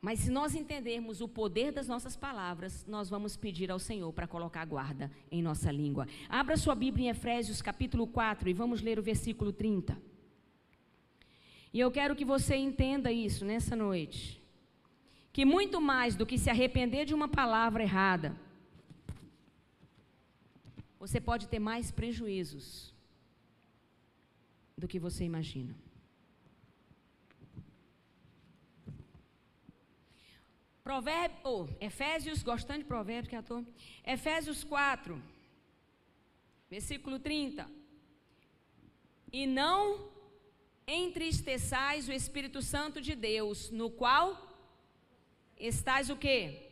[0.04, 4.28] Mas se nós entendermos o poder das nossas palavras, nós vamos pedir ao Senhor para
[4.28, 6.06] colocar guarda em nossa língua.
[6.28, 9.98] Abra sua Bíblia em Efésios capítulo 4 e vamos ler o versículo 30.
[11.74, 14.44] E eu quero que você entenda isso nessa noite.
[15.32, 18.36] Que muito mais do que se arrepender de uma palavra errada,
[21.00, 22.94] você pode ter mais prejuízos
[24.78, 25.74] do que você imagina.
[30.84, 33.66] Provérbio, oh, Efésios, gostando de provérbios que estou.
[34.06, 35.22] Efésios 4,
[36.70, 37.70] versículo 30.
[39.32, 40.12] E não
[40.86, 44.54] entristeçais o Espírito Santo de Deus, no qual
[45.58, 46.70] estáis o quê?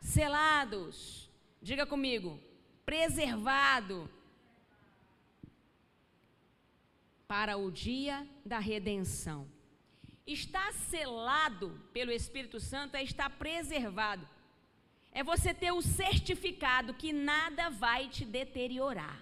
[0.00, 1.28] Selados.
[1.60, 2.40] Diga comigo,
[2.86, 4.08] preservado
[7.26, 9.48] para o dia da redenção.
[10.26, 14.28] Estar selado pelo Espírito Santo é estar preservado.
[15.12, 19.20] É você ter o certificado que nada vai te deteriorar.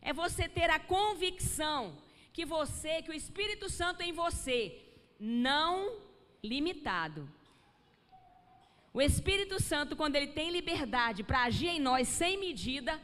[0.00, 1.96] É você ter a convicção
[2.32, 4.82] que você, que o Espírito Santo em você,
[5.20, 6.00] não
[6.42, 7.30] limitado.
[8.92, 13.00] O Espírito Santo, quando ele tem liberdade para agir em nós sem medida,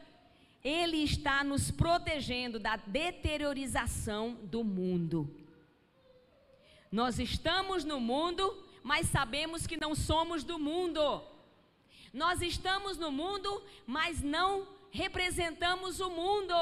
[0.63, 5.40] ele está nos protegendo da deteriorização do mundo.
[6.91, 11.23] Nós estamos no mundo, mas sabemos que não somos do mundo.
[12.13, 16.55] Nós estamos no mundo, mas não representamos o mundo.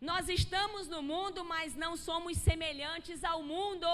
[0.00, 3.86] Nós estamos no mundo, mas não somos semelhantes ao mundo.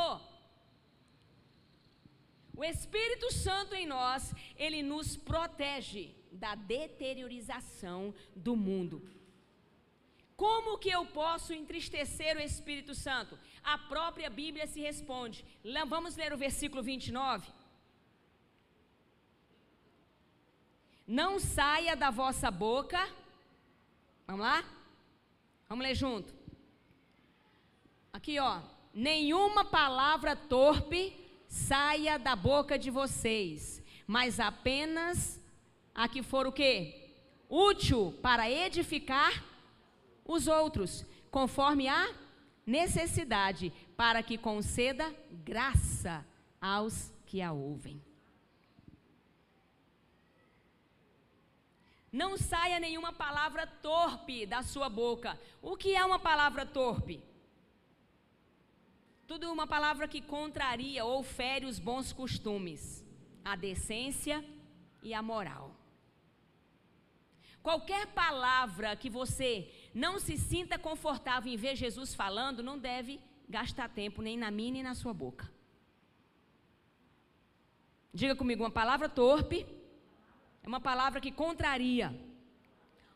[2.56, 9.08] O Espírito Santo em nós, ele nos protege da deteriorização do mundo.
[10.36, 13.38] Como que eu posso entristecer o Espírito Santo?
[13.64, 15.44] A própria Bíblia se responde.
[15.88, 17.50] Vamos ler o versículo 29.
[21.06, 23.08] Não saia da vossa boca.
[24.26, 24.64] Vamos lá?
[25.68, 26.32] Vamos ler junto.
[28.12, 28.60] Aqui, ó.
[28.94, 35.42] Nenhuma palavra torpe saia da boca de vocês, mas apenas
[35.94, 37.10] a que for o quê?
[37.48, 39.44] Útil para edificar
[40.24, 42.14] os outros, conforme a
[42.66, 46.24] necessidade, para que conceda graça
[46.60, 48.00] aos que a ouvem.
[52.12, 55.40] Não saia nenhuma palavra torpe da sua boca.
[55.62, 57.24] O que é uma palavra torpe?
[59.26, 63.02] Tudo uma palavra que contraria ou fere os bons costumes,
[63.42, 64.44] a decência
[65.02, 65.71] e a moral.
[67.62, 73.88] Qualquer palavra que você não se sinta confortável em ver Jesus falando, não deve gastar
[73.88, 75.50] tempo nem na minha nem na sua boca.
[78.12, 79.66] Diga comigo, uma palavra torpe
[80.62, 82.14] é uma palavra que contraria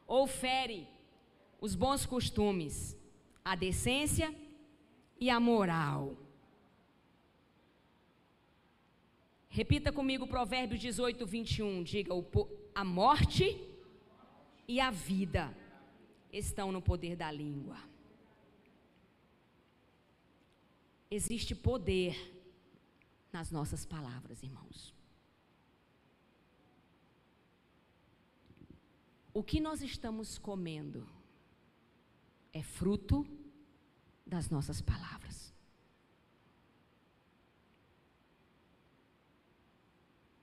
[0.07, 0.87] ou fere
[1.61, 2.97] os bons costumes,
[3.45, 4.35] a decência
[5.19, 6.17] e a moral.
[9.49, 11.83] Repita comigo Provérbios 18, 21.
[11.83, 12.13] Diga:
[12.75, 13.66] a morte
[14.69, 15.57] e a vida
[16.33, 17.79] estão no poder da língua.
[21.11, 22.15] Existe poder
[23.33, 24.95] nas nossas palavras, irmãos.
[29.33, 31.07] O que nós estamos comendo
[32.53, 33.27] é fruto
[34.27, 35.55] das nossas palavras.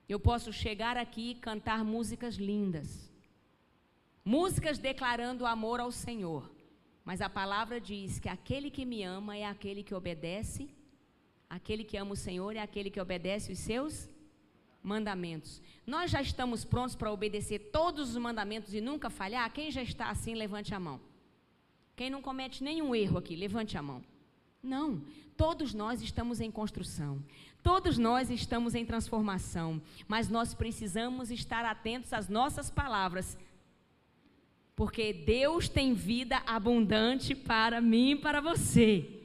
[0.08, 3.13] Eu posso chegar aqui e cantar músicas lindas
[4.24, 6.50] músicas declarando amor ao Senhor.
[7.04, 10.70] Mas a palavra diz que aquele que me ama é aquele que obedece,
[11.50, 14.10] aquele que ama o Senhor é aquele que obedece os seus
[14.82, 15.62] mandamentos.
[15.86, 19.52] Nós já estamos prontos para obedecer todos os mandamentos e nunca falhar?
[19.52, 21.00] Quem já está assim, levante a mão.
[21.96, 24.04] Quem não comete nenhum erro aqui, levante a mão.
[24.62, 25.02] Não,
[25.36, 27.22] todos nós estamos em construção,
[27.62, 33.38] todos nós estamos em transformação, mas nós precisamos estar atentos às nossas palavras,
[34.76, 39.22] porque Deus tem vida abundante para mim e para você.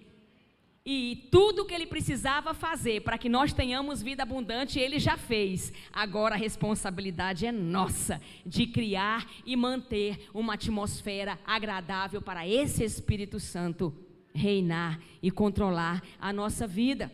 [0.84, 5.72] E tudo que ele precisava fazer para que nós tenhamos vida abundante, ele já fez.
[5.92, 13.38] Agora a responsabilidade é nossa de criar e manter uma atmosfera agradável para esse Espírito
[13.38, 13.94] Santo
[14.32, 17.12] reinar e controlar a nossa vida.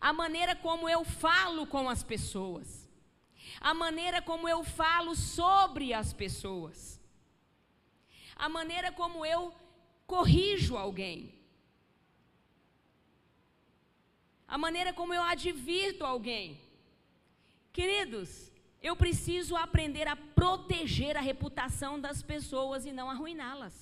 [0.00, 2.88] A maneira como eu falo com as pessoas,
[3.60, 6.99] a maneira como eu falo sobre as pessoas
[8.46, 9.54] a maneira como eu
[10.06, 11.18] corrijo alguém,
[14.48, 16.58] a maneira como eu advirto alguém.
[17.72, 18.50] Queridos,
[18.82, 23.76] eu preciso aprender a proteger a reputação das pessoas e não arruiná-las.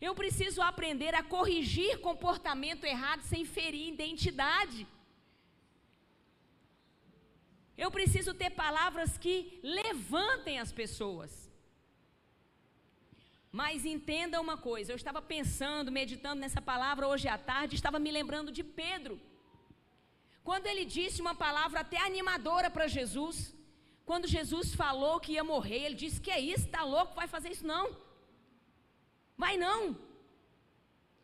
[0.00, 4.86] Eu preciso aprender a corrigir comportamento errado sem ferir identidade.
[7.76, 11.41] Eu preciso ter palavras que levantem as pessoas.
[13.60, 18.10] Mas entenda uma coisa, eu estava pensando, meditando nessa palavra hoje à tarde, estava me
[18.10, 19.20] lembrando de Pedro.
[20.42, 23.54] Quando ele disse uma palavra até animadora para Jesus,
[24.06, 26.64] quando Jesus falou que ia morrer, ele disse: Que é isso?
[26.64, 27.14] Está louco?
[27.14, 27.66] Vai fazer isso?
[27.66, 27.94] Não.
[29.36, 29.96] Vai não.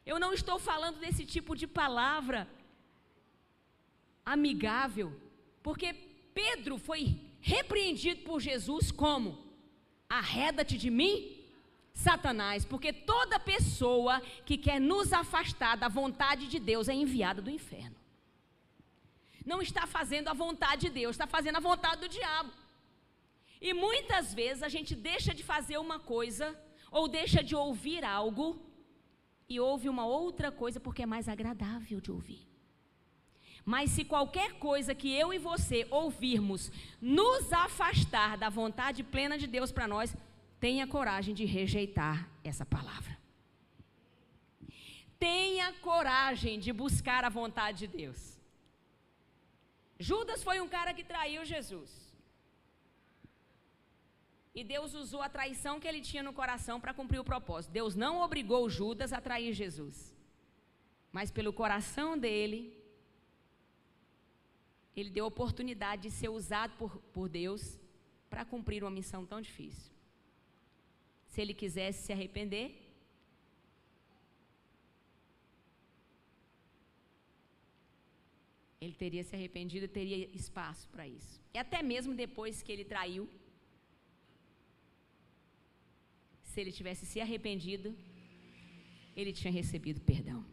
[0.05, 2.47] Eu não estou falando desse tipo de palavra
[4.25, 5.19] amigável,
[5.63, 5.95] porque
[6.35, 9.39] Pedro foi repreendido por Jesus como?
[10.09, 11.38] Arreda-te de mim,
[11.99, 17.51] Satanás, porque toda pessoa que quer nos afastar da vontade de Deus é enviada do
[17.51, 17.97] inferno.
[19.45, 22.53] Não está fazendo a vontade de Deus, está fazendo a vontade do diabo.
[23.61, 26.57] E muitas vezes a gente deixa de fazer uma coisa,
[26.93, 28.47] ou deixa de ouvir algo,
[29.49, 32.47] e ouve uma outra coisa porque é mais agradável de ouvir.
[33.65, 36.71] Mas se qualquer coisa que eu e você ouvirmos
[37.01, 40.15] nos afastar da vontade plena de Deus para nós,
[40.61, 43.17] tenha coragem de rejeitar essa palavra.
[45.19, 48.39] Tenha coragem de buscar a vontade de Deus.
[49.99, 51.91] Judas foi um cara que traiu Jesus.
[54.55, 57.73] E Deus usou a traição que ele tinha no coração para cumprir o propósito.
[57.73, 60.17] Deus não obrigou Judas a trair Jesus.
[61.13, 62.77] Mas pelo coração dele,
[64.97, 67.79] ele deu oportunidade de ser usado por, por Deus
[68.29, 69.98] para cumprir uma missão tão difícil.
[71.39, 72.69] Se ele quisesse se arrepender,
[78.81, 81.41] ele teria se arrependido e teria espaço para isso.
[81.55, 83.31] E até mesmo depois que ele traiu,
[86.43, 87.97] se ele tivesse se arrependido,
[89.15, 90.45] ele tinha recebido perdão.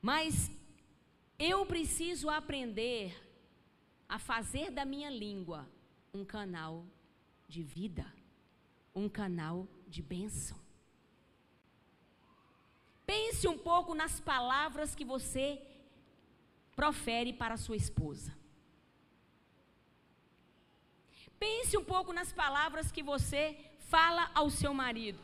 [0.00, 0.48] Mas
[1.40, 3.20] eu preciso aprender
[4.08, 5.74] a fazer da minha língua
[6.16, 6.74] um canal
[7.46, 8.06] de vida,
[8.94, 10.58] um canal de bênção.
[13.04, 15.46] Pense um pouco nas palavras que você
[16.74, 18.32] profere para sua esposa.
[21.38, 23.42] Pense um pouco nas palavras que você
[23.94, 25.20] fala ao seu marido.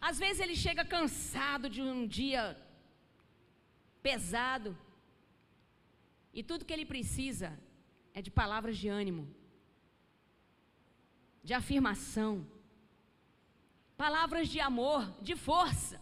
[0.00, 2.56] Às vezes ele chega cansado de um dia
[4.02, 4.76] pesado.
[6.32, 7.48] E tudo que ele precisa
[8.14, 9.24] é de palavras de ânimo,
[11.42, 12.46] de afirmação,
[13.96, 16.00] palavras de amor, de força.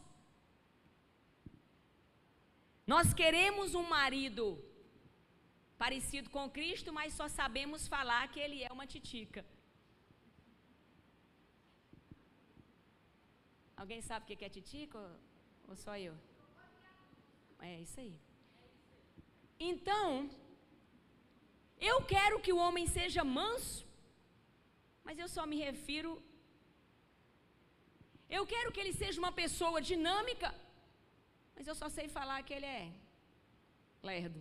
[2.86, 4.44] Nós queremos um marido
[5.82, 9.44] parecido com Cristo, mas só sabemos falar que ele é uma titica.
[13.76, 14.98] Alguém sabe o que é titico
[15.68, 16.14] ou só eu?
[17.60, 18.14] É isso aí.
[19.58, 20.28] Então,
[21.80, 23.86] eu quero que o homem seja manso,
[25.06, 26.12] mas eu só me refiro.
[28.28, 30.54] Eu quero que ele seja uma pessoa dinâmica,
[31.54, 32.92] mas eu só sei falar que ele é
[34.02, 34.40] lerdo.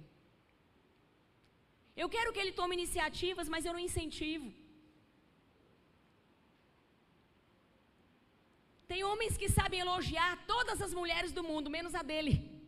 [1.95, 4.49] Eu quero que ele tome iniciativas, mas eu não incentivo.
[8.91, 12.58] Tem homens que sabem elogiar todas as mulheres do mundo, menos a dele.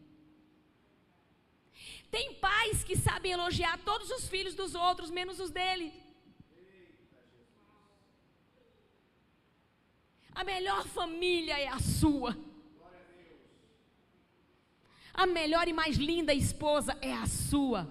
[2.12, 5.94] Tem pais que sabem elogiar todos os filhos dos outros, menos os dele.
[10.36, 12.38] A melhor família é a sua.
[15.14, 17.88] A melhor e mais linda esposa é a sua.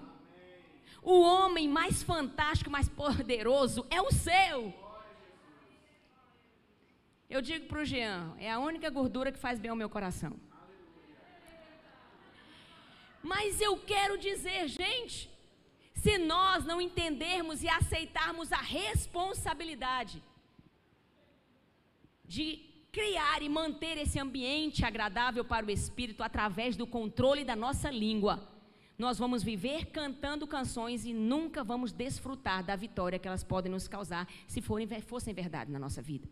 [1.01, 4.73] O homem mais fantástico, mais poderoso é o seu.
[7.27, 10.33] Eu digo para o Jean, é a única gordura que faz bem ao meu coração.
[13.23, 15.29] Mas eu quero dizer, gente,
[15.93, 20.23] se nós não entendermos e aceitarmos a responsabilidade
[22.25, 27.89] de criar e manter esse ambiente agradável para o espírito através do controle da nossa
[27.89, 28.47] língua,
[28.97, 33.87] nós vamos viver cantando canções e nunca vamos desfrutar da vitória que elas podem nos
[33.87, 36.27] causar se forem, fossem verdade na nossa vida.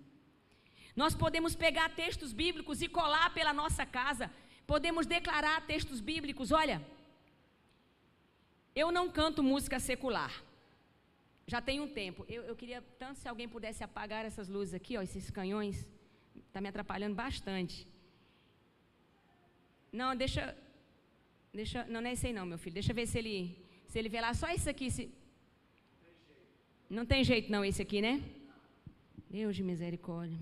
[0.96, 4.30] Nós podemos pegar textos bíblicos e colar pela nossa casa.
[4.72, 6.52] Podemos declarar textos bíblicos.
[6.52, 6.78] Olha,
[8.76, 10.34] eu não canto música secular.
[11.48, 12.24] Já tem um tempo.
[12.30, 15.88] Eu, eu queria tanto se alguém pudesse apagar essas luzes aqui, ó, esses canhões.
[16.48, 17.88] Está me atrapalhando bastante.
[19.92, 20.56] Não, deixa.
[21.52, 22.76] deixa não, não é esse aí não, meu filho.
[22.76, 23.58] Deixa eu ver se ele,
[23.88, 24.36] se ele vê lá.
[24.36, 24.92] Só esse aqui.
[24.92, 25.12] Se...
[26.88, 28.24] Não tem jeito não esse aqui, né?
[29.32, 30.40] Deus de misericórdia.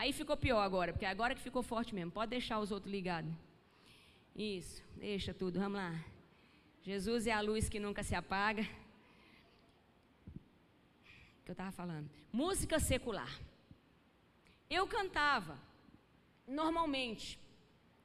[0.00, 2.12] Aí ficou pior agora, porque agora que ficou forte mesmo.
[2.12, 3.32] Pode deixar os outros ligados.
[4.36, 5.92] Isso, deixa tudo, vamos lá.
[6.84, 8.62] Jesus é a luz que nunca se apaga.
[11.40, 12.08] O que eu estava falando?
[12.32, 13.40] Música secular.
[14.70, 15.58] Eu cantava,
[16.46, 17.36] normalmente.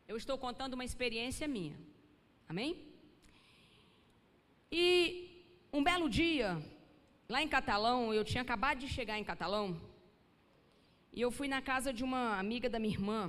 [0.08, 1.78] Eu estou contando uma experiência minha.
[2.50, 2.72] Amém?
[4.72, 6.60] E um belo dia,
[7.30, 9.80] lá em Catalão, eu tinha acabado de chegar em Catalão,
[11.16, 13.20] E eu fui na casa de uma amiga da minha irmã.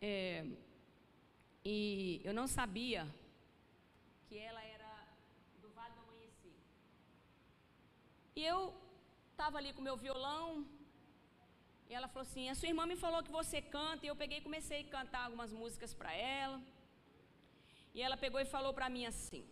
[0.00, 0.44] É,
[1.64, 3.02] e eu não sabia
[4.28, 4.92] que ela era
[5.62, 6.54] do Vale do Amanhecer.
[8.36, 8.60] E eu
[9.32, 10.64] estava ali com meu violão.
[11.90, 14.06] E ela falou assim: A sua irmã me falou que você canta.
[14.06, 16.60] E eu peguei e comecei a cantar algumas músicas para ela.
[17.92, 19.44] E ela pegou e falou para mim assim: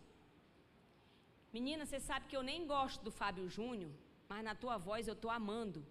[1.51, 3.91] Menina, você sabe que eu nem gosto do Fábio Júnior,
[4.29, 5.81] mas na tua voz eu estou amando.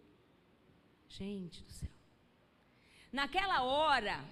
[1.10, 1.88] Gente do céu.
[3.12, 4.24] Naquela hora,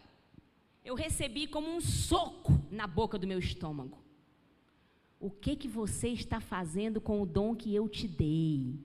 [0.85, 3.99] eu recebi como um soco na boca do meu estômago.
[5.19, 8.79] O que que você está fazendo com o dom que eu te dei?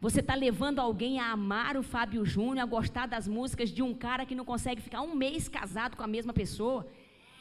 [0.00, 3.92] Você está levando alguém a amar o Fábio Júnior, a gostar das músicas de um
[3.92, 6.86] cara que não consegue ficar um mês casado com a mesma pessoa?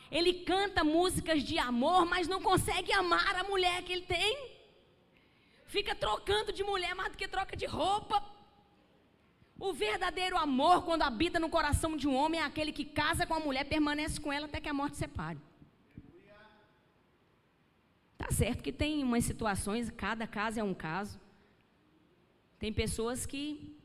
[0.10, 4.56] Ele canta músicas de amor, mas não consegue amar a mulher que ele tem.
[5.68, 8.35] Fica trocando de mulher mais do que troca de roupa.
[9.58, 13.34] O verdadeiro amor, quando habita no coração de um homem, é aquele que casa com
[13.34, 15.40] a mulher, permanece com ela até que a morte separe.
[18.18, 21.20] Tá certo que tem umas situações, cada caso é um caso.
[22.60, 23.76] Tem pessoas que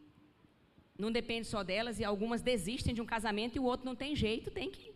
[0.98, 4.14] não depende só delas e algumas desistem de um casamento e o outro não tem
[4.14, 4.90] jeito, tem que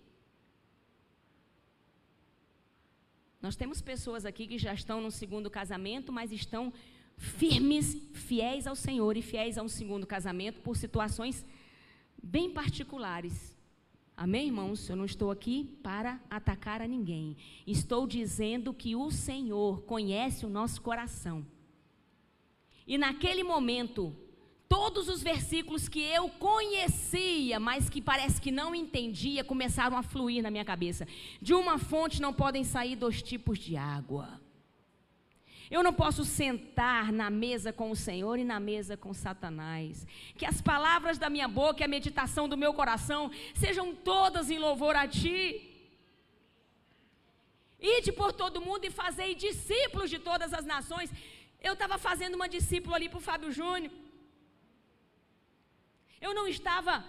[3.45, 6.73] Nós temos pessoas aqui que já estão no segundo casamento, mas estão
[7.17, 11.45] firmes, fiéis ao Senhor e fiéis a um segundo casamento por situações
[12.23, 13.55] bem particulares.
[14.17, 14.89] Amém, irmãos?
[14.89, 17.37] Eu não estou aqui para atacar a ninguém.
[17.67, 21.45] Estou dizendo que o Senhor conhece o nosso coração.
[22.87, 24.15] E naquele momento,
[24.69, 30.43] todos os versículos que eu conhecia, mas que parece que não entendia, começaram a fluir
[30.43, 31.09] na minha cabeça.
[31.43, 34.41] De uma fonte não podem sair dois tipos de água.
[35.71, 40.07] Eu não posso sentar na mesa com o Senhor e na mesa com Satanás.
[40.37, 44.59] Que as palavras da minha boca e a meditação do meu coração sejam todas em
[44.59, 45.71] louvor a Ti.
[47.81, 51.11] Ide por todo mundo e fazei discípulos de todas as nações.
[51.61, 53.93] Eu estava fazendo uma discípula ali para o Fábio Júnior.
[56.21, 57.05] Eu não estava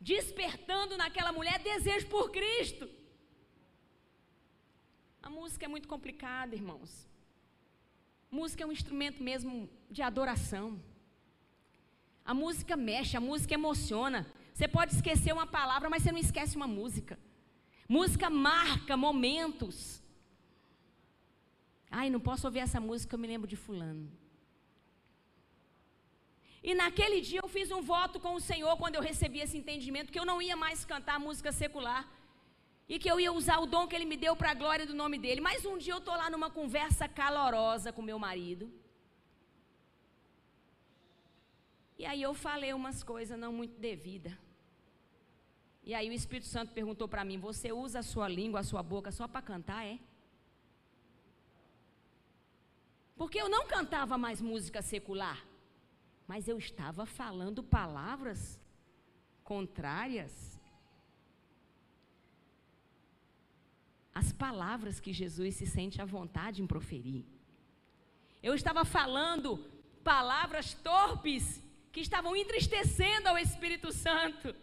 [0.00, 2.88] despertando naquela mulher desejo por Cristo.
[5.22, 7.06] A música é muito complicada, irmãos.
[8.30, 10.80] Música é um instrumento mesmo de adoração.
[12.24, 14.26] A música mexe, a música emociona.
[14.52, 17.18] Você pode esquecer uma palavra, mas você não esquece uma música.
[17.88, 20.02] Música marca momentos.
[21.90, 24.10] Ai, não posso ouvir essa música, eu me lembro de fulano.
[26.62, 30.10] E naquele dia eu fiz um voto com o Senhor quando eu recebi esse entendimento
[30.10, 32.08] que eu não ia mais cantar música secular.
[32.88, 34.94] E que eu ia usar o dom que ele me deu para a glória do
[34.94, 35.40] nome dele.
[35.40, 38.72] Mas um dia eu estou lá numa conversa calorosa com meu marido.
[41.98, 44.34] E aí eu falei umas coisas não muito devidas.
[45.82, 48.82] E aí o Espírito Santo perguntou para mim: Você usa a sua língua, a sua
[48.82, 49.98] boca só para cantar, é?
[53.16, 55.42] Porque eu não cantava mais música secular
[56.26, 58.60] mas eu estava falando palavras
[59.44, 60.55] contrárias
[64.16, 67.22] às palavras que Jesus se sente à vontade em proferir.
[68.42, 69.58] Eu estava falando
[70.02, 71.62] palavras torpes
[71.92, 74.56] que estavam entristecendo ao Espírito Santo.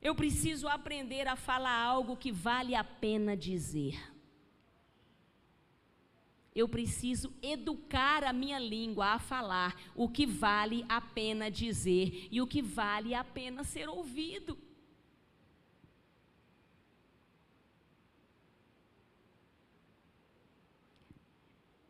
[0.00, 4.11] Eu preciso aprender a falar algo que vale a pena dizer.
[6.54, 12.42] Eu preciso educar a minha língua a falar o que vale a pena dizer e
[12.42, 14.58] o que vale a pena ser ouvido.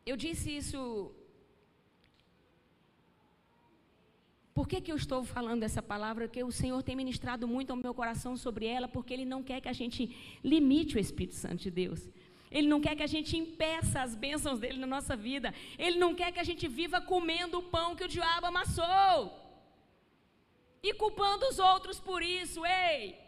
[0.04, 1.12] Eu disse isso.
[4.52, 6.26] Por que, que eu estou falando essa palavra?
[6.26, 9.60] Porque o Senhor tem ministrado muito ao meu coração sobre ela, porque Ele não quer
[9.60, 12.10] que a gente limite o Espírito Santo de Deus.
[12.56, 15.54] Ele não quer que a gente impeça as bênçãos dele na nossa vida.
[15.78, 19.16] Ele não quer que a gente viva comendo o pão que o diabo amassou.
[20.82, 23.18] E culpando os outros por isso, ei.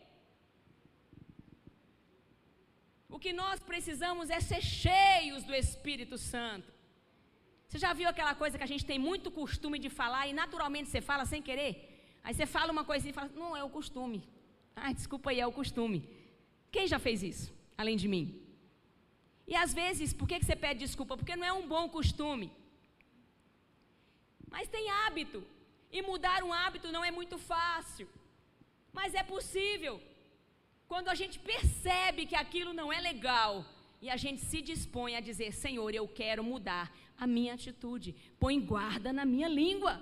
[3.09, 6.71] O que nós precisamos é ser cheios do Espírito Santo.
[7.67, 10.91] Você já viu aquela coisa que a gente tem muito costume de falar e naturalmente
[10.91, 11.73] você fala sem querer?
[12.23, 14.29] Aí você fala uma coisinha e fala, não, é o costume.
[14.77, 16.09] Ah, desculpa aí, é o costume.
[16.71, 18.44] Quem já fez isso, além de mim?
[19.47, 21.17] E às vezes, por que você pede desculpa?
[21.17, 22.51] Porque não é um bom costume.
[24.55, 25.41] Mas tem hábito.
[25.97, 28.09] E mudar um hábito não é muito fácil.
[28.93, 30.01] Mas é possível.
[30.87, 33.65] Quando a gente percebe que aquilo não é legal
[34.01, 36.87] e a gente se dispõe a dizer: Senhor, eu quero mudar
[37.17, 39.95] a minha atitude, põe guarda na minha língua.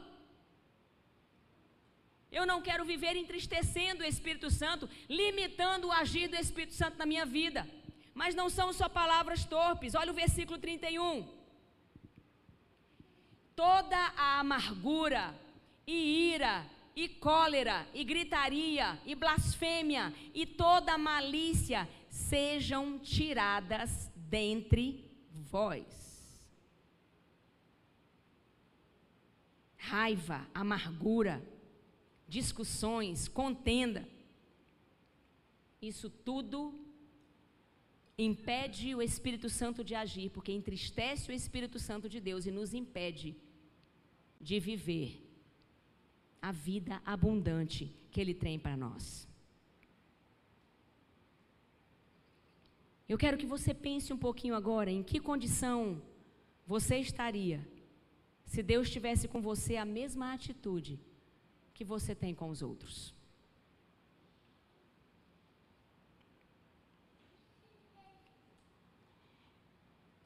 [2.38, 7.04] Eu não quero viver entristecendo o Espírito Santo, limitando o agir do Espírito Santo na
[7.04, 7.68] minha vida.
[8.14, 9.94] Mas não são só palavras torpes.
[9.94, 11.26] Olha o versículo 31.
[13.56, 15.34] Toda a amargura
[15.86, 25.86] e ira e cólera e gritaria e blasfêmia e toda malícia sejam tiradas dentre vós.
[29.76, 31.42] Raiva, amargura,
[32.28, 34.08] discussões, contenda.
[35.80, 36.81] Isso tudo
[38.18, 42.74] impede o Espírito Santo de agir, porque entristece o Espírito Santo de Deus e nos
[42.74, 43.36] impede
[44.40, 45.22] de viver
[46.40, 49.28] a vida abundante que Ele tem para nós.
[53.08, 56.02] Eu quero que você pense um pouquinho agora em que condição
[56.66, 57.66] você estaria
[58.44, 60.98] se Deus tivesse com você a mesma atitude
[61.74, 63.14] que você tem com os outros.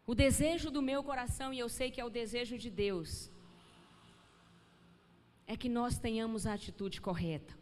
[0.06, 3.28] O desejo do meu coração, e eu sei que é o desejo de Deus,
[5.46, 7.58] é que nós tenhamos a atitude correta.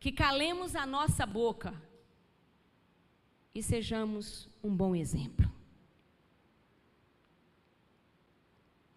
[0.00, 1.72] Que calemos a nossa boca
[3.54, 5.48] e sejamos um bom exemplo.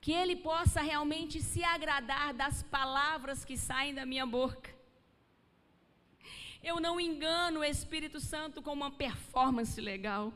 [0.01, 4.73] Que Ele possa realmente se agradar das palavras que saem da minha boca.
[6.63, 10.33] Eu não engano o Espírito Santo com uma performance legal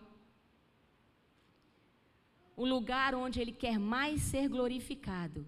[2.60, 5.48] o lugar onde Ele quer mais ser glorificado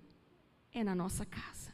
[0.72, 1.74] é na nossa casa.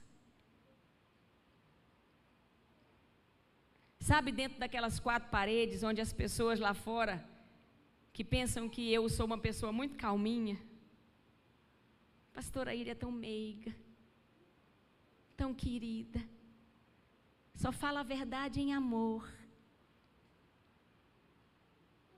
[3.99, 7.23] Sabe, dentro daquelas quatro paredes, onde as pessoas lá fora,
[8.11, 10.59] que pensam que eu sou uma pessoa muito calminha,
[12.33, 13.75] pastora Ilha é tão meiga,
[15.35, 16.19] tão querida,
[17.53, 19.31] só fala a verdade em amor.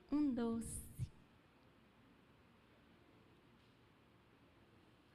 [0.10, 0.89] Um doce.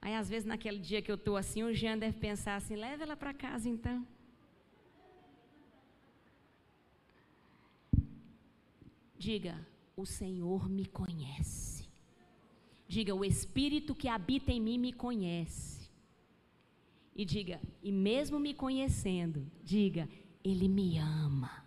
[0.05, 3.01] Aí, às vezes, naquele dia que eu estou assim, o Jean deve pensar assim: leva
[3.01, 4.05] ela para casa então.
[9.17, 11.89] Diga: o Senhor me conhece.
[12.87, 15.89] Diga: o Espírito que habita em mim me conhece.
[17.15, 20.07] E diga: e mesmo me conhecendo, diga:
[20.43, 21.65] Ele me ama.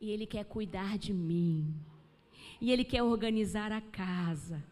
[0.00, 1.74] E Ele quer cuidar de mim.
[2.60, 4.62] E Ele quer organizar a casa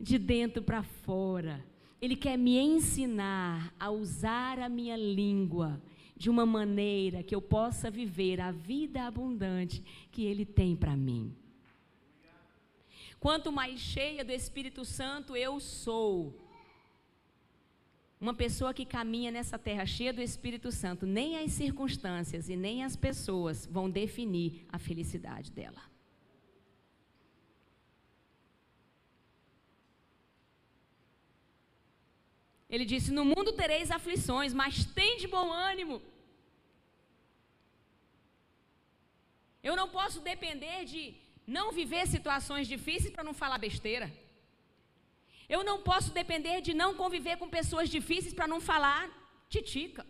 [0.00, 1.64] de dentro para fora.
[2.00, 5.80] Ele quer me ensinar a usar a minha língua
[6.16, 11.34] de uma maneira que eu possa viver a vida abundante que Ele tem para mim.
[13.18, 16.38] Quanto mais cheia do Espírito Santo eu sou,
[18.20, 22.84] uma pessoa que caminha nessa terra cheia do Espírito Santo, nem as circunstâncias e nem
[22.84, 25.93] as pessoas vão definir a felicidade dela.
[32.74, 35.96] Ele disse: No mundo tereis aflições, mas tem de bom ânimo.
[39.68, 41.02] Eu não posso depender de
[41.56, 44.08] não viver situações difíceis para não falar besteira.
[45.48, 49.02] Eu não posso depender de não conviver com pessoas difíceis para não falar
[49.48, 50.04] titica.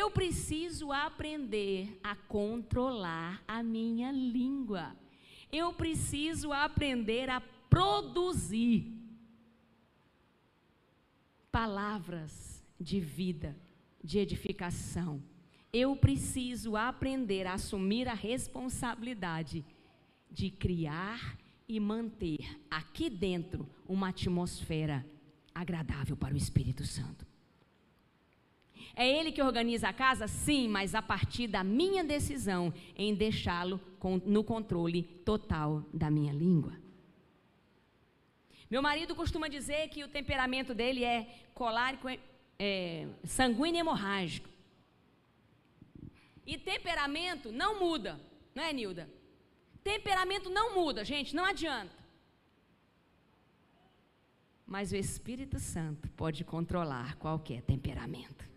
[0.00, 4.84] Eu preciso aprender a controlar a minha língua.
[5.50, 8.91] Eu preciso aprender a produzir
[11.52, 13.54] palavras de vida,
[14.02, 15.22] de edificação.
[15.72, 19.64] Eu preciso aprender a assumir a responsabilidade
[20.30, 21.38] de criar
[21.68, 25.06] e manter aqui dentro uma atmosfera
[25.54, 27.26] agradável para o Espírito Santo.
[28.94, 30.26] É Ele que organiza a casa?
[30.26, 33.80] Sim, mas a partir da minha decisão em deixá-lo
[34.26, 36.81] no controle total da minha língua.
[38.72, 42.08] Meu marido costuma dizer que o temperamento dele é colérico,
[42.58, 44.48] é, sanguíneo e hemorrágico.
[46.46, 48.18] E temperamento não muda,
[48.54, 49.10] não é, Nilda?
[49.84, 51.94] Temperamento não muda, gente, não adianta.
[54.66, 58.48] Mas o Espírito Santo pode controlar qualquer temperamento.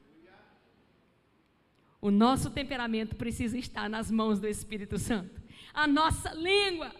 [2.00, 5.42] O nosso temperamento precisa estar nas mãos do Espírito Santo.
[5.74, 6.96] A nossa língua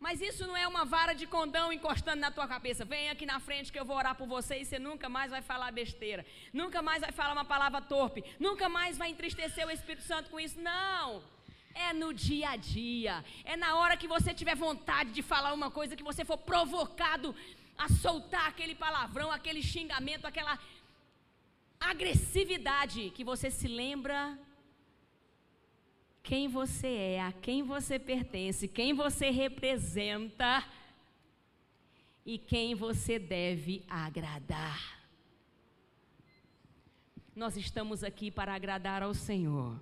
[0.00, 2.86] Mas isso não é uma vara de condão encostando na tua cabeça.
[2.86, 5.42] Vem aqui na frente que eu vou orar por você e você nunca mais vai
[5.42, 6.24] falar besteira.
[6.54, 8.24] Nunca mais vai falar uma palavra torpe.
[8.40, 10.58] Nunca mais vai entristecer o Espírito Santo com isso.
[10.58, 11.22] Não.
[11.74, 13.22] É no dia a dia.
[13.44, 17.36] É na hora que você tiver vontade de falar uma coisa, que você for provocado
[17.76, 20.58] a soltar aquele palavrão, aquele xingamento, aquela
[21.78, 24.38] agressividade, que você se lembra
[26.22, 30.66] quem você é, a quem você pertence, quem você representa
[32.24, 35.00] e quem você deve agradar.
[37.34, 39.80] Nós estamos aqui para agradar ao Senhor.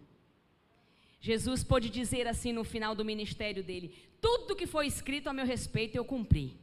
[1.20, 5.44] Jesus pôde dizer assim no final do ministério dele: Tudo que foi escrito a meu
[5.44, 6.56] respeito eu cumpri.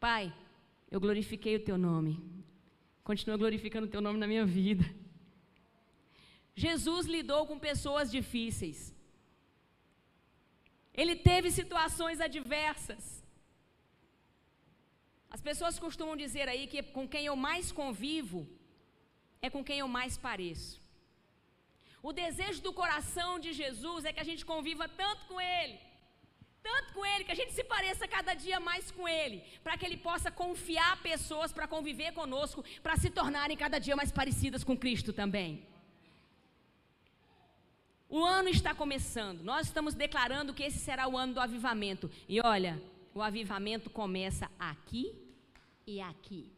[0.00, 0.32] Pai,
[0.90, 2.18] eu glorifiquei o teu nome.
[3.04, 4.84] Continuo glorificando o teu nome na minha vida.
[6.54, 8.94] Jesus lidou com pessoas difíceis.
[10.94, 13.22] Ele teve situações adversas.
[15.30, 18.46] As pessoas costumam dizer aí que com quem eu mais convivo
[19.40, 20.80] é com quem eu mais pareço.
[22.02, 25.78] O desejo do coração de Jesus é que a gente conviva tanto com Ele,
[26.62, 29.86] tanto com Ele, que a gente se pareça cada dia mais com Ele, para que
[29.86, 34.76] Ele possa confiar pessoas para conviver conosco, para se tornarem cada dia mais parecidas com
[34.76, 35.71] Cristo também.
[38.12, 39.40] O ano está começando.
[39.40, 42.10] Nós estamos declarando que esse será o ano do avivamento.
[42.28, 42.78] E olha,
[43.14, 45.14] o avivamento começa aqui
[45.86, 46.52] e aqui.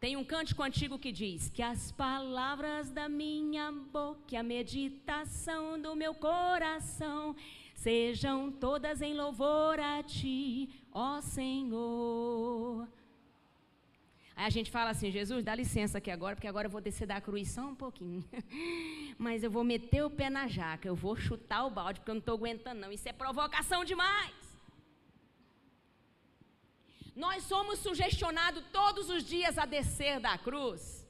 [0.00, 5.78] Tem um cântico antigo que diz: Que as palavras da minha boca e a meditação
[5.78, 7.36] do meu coração
[7.74, 12.88] sejam todas em louvor a ti, ó Senhor.
[14.40, 17.06] Aí a gente fala assim, Jesus, dá licença aqui agora, porque agora eu vou descer
[17.06, 18.24] da cruz só um pouquinho.
[19.18, 22.14] Mas eu vou meter o pé na jaca, eu vou chutar o balde, porque eu
[22.14, 22.90] não estou aguentando não.
[22.90, 24.32] Isso é provocação demais.
[27.14, 31.06] Nós somos sugestionados todos os dias a descer da cruz.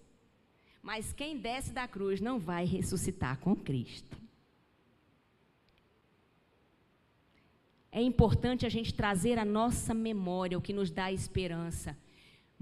[0.82, 4.16] Mas quem desce da cruz não vai ressuscitar com Cristo.
[7.92, 11.96] É importante a gente trazer à nossa memória o que nos dá esperança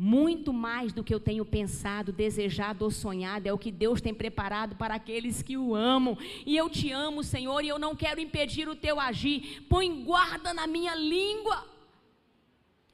[0.01, 4.15] muito mais do que eu tenho pensado, desejado ou sonhado, é o que Deus tem
[4.15, 6.17] preparado para aqueles que o amam.
[6.47, 9.67] E eu te amo, Senhor, e eu não quero impedir o teu agir.
[9.69, 11.67] Põe guarda na minha língua.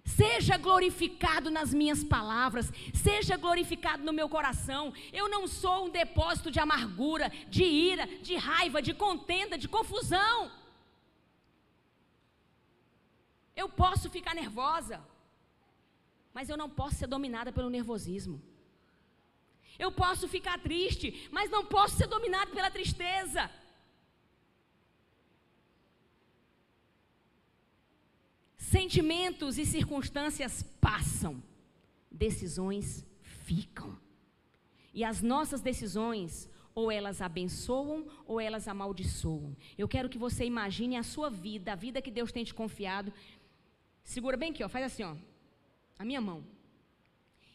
[0.03, 4.91] Seja glorificado nas minhas palavras, seja glorificado no meu coração.
[5.13, 10.51] Eu não sou um depósito de amargura, de ira, de raiva, de contenda, de confusão.
[13.55, 15.03] Eu posso ficar nervosa,
[16.35, 18.43] mas eu não posso ser dominada pelo nervosismo.
[19.79, 23.49] Eu posso ficar triste, mas não posso ser dominado pela tristeza.
[28.57, 31.41] Sentimentos e circunstâncias passam,
[32.11, 33.97] decisões ficam.
[34.93, 39.57] E as nossas decisões, ou elas abençoam ou elas amaldiçoam.
[39.79, 43.13] Eu quero que você imagine a sua vida, a vida que Deus tem te confiado.
[44.03, 45.17] Segura bem aqui, ó, faz assim, ó
[45.99, 46.45] a minha mão.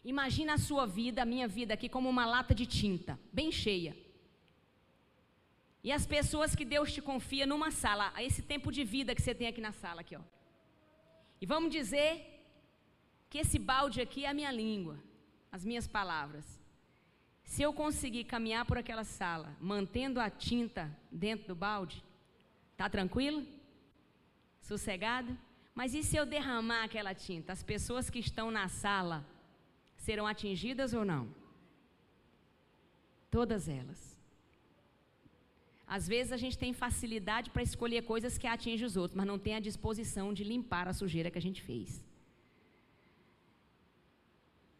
[0.03, 3.95] Imagina a sua vida, a minha vida aqui como uma lata de tinta, bem cheia.
[5.83, 9.21] E as pessoas que Deus te confia numa sala, a esse tempo de vida que
[9.21, 10.21] você tem aqui na sala aqui, ó.
[11.41, 12.43] E vamos dizer
[13.29, 15.01] que esse balde aqui é a minha língua,
[15.51, 16.45] as minhas palavras.
[17.43, 22.03] Se eu conseguir caminhar por aquela sala, mantendo a tinta dentro do balde,
[22.75, 23.45] tá tranquilo?
[24.61, 25.37] Sossegado?
[25.79, 27.53] Mas e se eu derramar aquela tinta?
[27.53, 29.25] As pessoas que estão na sala
[29.95, 31.23] serão atingidas ou não?
[33.31, 34.01] Todas elas.
[35.87, 39.39] Às vezes a gente tem facilidade para escolher coisas que atingem os outros, mas não
[39.39, 42.05] tem a disposição de limpar a sujeira que a gente fez.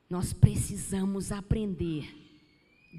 [0.09, 2.13] Nós precisamos aprender,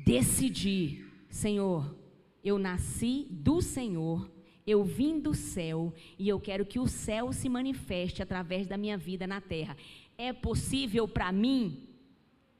[0.06, 1.94] decidir, Senhor,
[2.42, 7.48] eu nasci do Senhor eu vim do céu e eu quero que o céu se
[7.48, 9.76] manifeste através da minha vida na terra.
[10.16, 11.88] É possível para mim?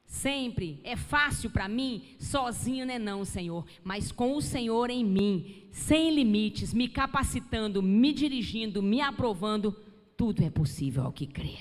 [0.05, 0.81] Sempre.
[0.83, 2.17] É fácil para mim?
[2.19, 3.65] Sozinho não é não, Senhor.
[3.85, 9.73] Mas com o Senhor em mim, sem limites, me capacitando, me dirigindo, me aprovando,
[10.17, 11.59] tudo é possível ao que crê.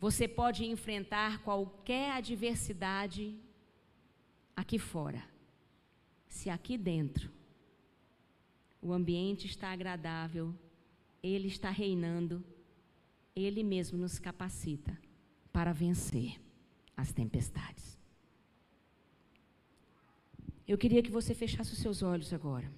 [0.00, 3.38] Você pode enfrentar qualquer adversidade
[4.54, 5.33] aqui fora
[6.34, 7.30] se aqui dentro
[8.82, 10.52] o ambiente está agradável,
[11.22, 12.44] Ele está reinando,
[13.36, 14.98] Ele mesmo nos capacita
[15.52, 16.40] para vencer
[16.96, 17.96] as tempestades.
[20.66, 22.70] Eu queria que você fechasse os seus olhos agora.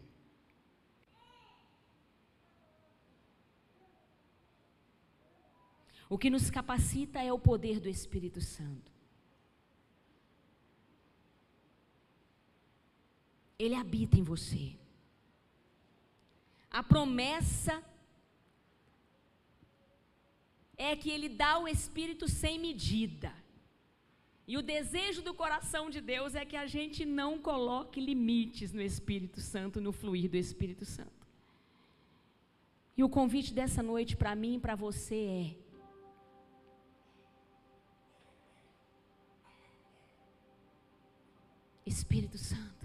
[6.11, 8.96] O que nos capacita é o poder do Espírito Santo.
[13.59, 14.77] Ele habita em você.
[16.71, 17.83] A promessa
[20.77, 23.33] é que ele dá o Espírito sem medida.
[24.47, 28.83] E o desejo do coração de Deus é que a gente não coloque limites no
[28.83, 31.27] Espírito Santo, no fluir do Espírito Santo.
[32.97, 35.67] E o convite dessa noite para mim e para você é:
[41.85, 42.76] Espírito Santo,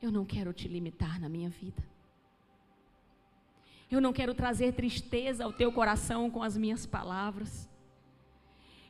[0.00, 1.82] eu não quero te limitar na minha vida.
[3.90, 7.68] Eu não quero trazer tristeza ao teu coração com as minhas palavras.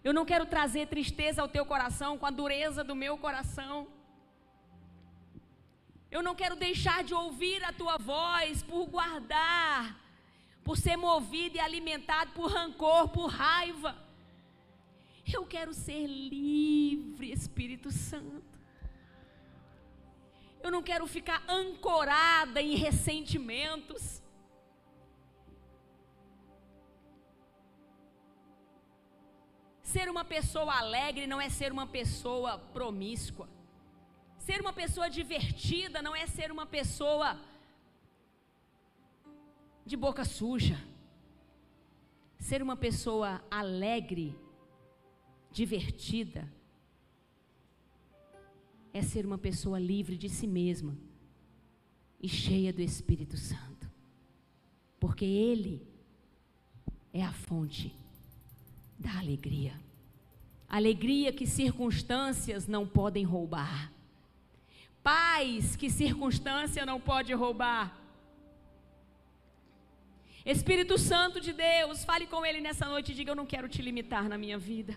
[0.02, 3.88] Eu não quero trazer tristeza ao teu coração com a dureza do meu coração.
[6.10, 10.00] Eu não quero deixar de ouvir a tua voz por guardar,
[10.64, 13.96] por ser movido e alimentado por rancor, por raiva.
[15.30, 18.45] Eu quero ser livre, Espírito Santo.
[20.66, 24.20] Eu não quero ficar ancorada em ressentimentos.
[29.80, 33.48] Ser uma pessoa alegre não é ser uma pessoa promíscua.
[34.38, 37.38] Ser uma pessoa divertida não é ser uma pessoa
[39.84, 40.78] de boca suja.
[42.40, 44.36] Ser uma pessoa alegre
[45.52, 46.52] divertida,
[48.96, 50.96] é ser uma pessoa livre de si mesma
[52.20, 53.90] e cheia do Espírito Santo,
[54.98, 55.86] porque Ele
[57.12, 57.94] é a fonte
[58.98, 59.78] da alegria.
[60.66, 63.92] Alegria que circunstâncias não podem roubar.
[65.02, 68.00] Paz que circunstância não pode roubar.
[70.44, 73.82] Espírito Santo de Deus, fale com Ele nessa noite e diga: Eu não quero te
[73.82, 74.96] limitar na minha vida.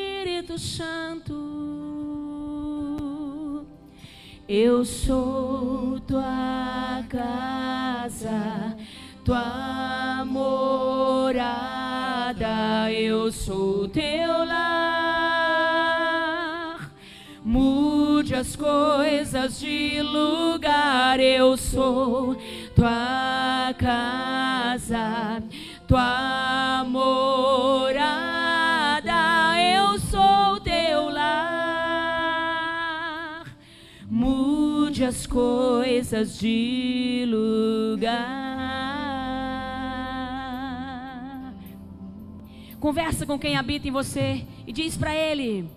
[0.21, 1.33] Espírito Santo,
[4.47, 8.77] eu sou tua casa,
[9.25, 11.41] tua morada,
[12.91, 15.01] eu sou teu lar.
[17.43, 22.35] Mude as coisas de lugar, eu sou
[22.75, 25.41] tua casa,
[25.87, 28.30] tua morada
[35.11, 38.11] as coisas de lugar.
[42.79, 45.69] Conversa com quem habita em você e diz para ele: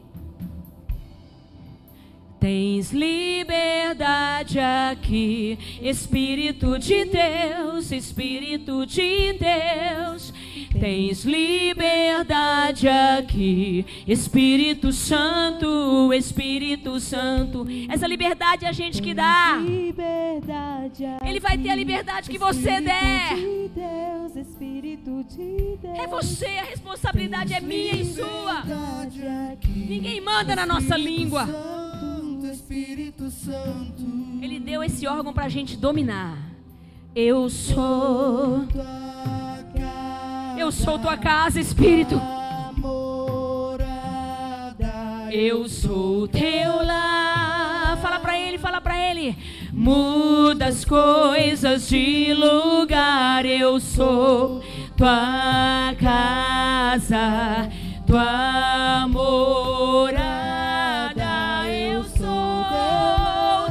[2.39, 10.34] Tens liberdade aqui, Espírito de Deus, Espírito de Deus.
[10.79, 17.67] Tens liberdade aqui, Espírito Santo, Espírito Santo.
[17.89, 19.59] Essa liberdade é a gente que dá.
[21.25, 23.39] Ele vai ter a liberdade que você der.
[25.97, 28.65] É você, a responsabilidade é minha e sua.
[29.75, 31.49] Ninguém manda na nossa língua.
[34.43, 36.37] Ele deu esse órgão para a gente dominar.
[37.15, 38.67] Eu sou.
[40.57, 42.21] Eu sou tua casa, Espírito.
[45.31, 47.99] Eu sou teu lar.
[48.01, 49.37] Fala para ele, fala para ele.
[49.73, 53.45] Muda as coisas de lugar.
[53.45, 54.63] Eu sou
[54.97, 57.69] tua casa,
[58.07, 60.13] tua morada.
[61.69, 62.65] Eu sou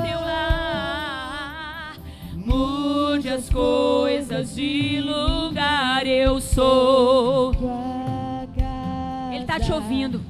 [0.03, 1.95] teu lar.
[2.36, 5.32] Mude as coisas de lugar
[6.08, 7.54] eu sou.
[9.32, 10.22] Ele está te ouvindo.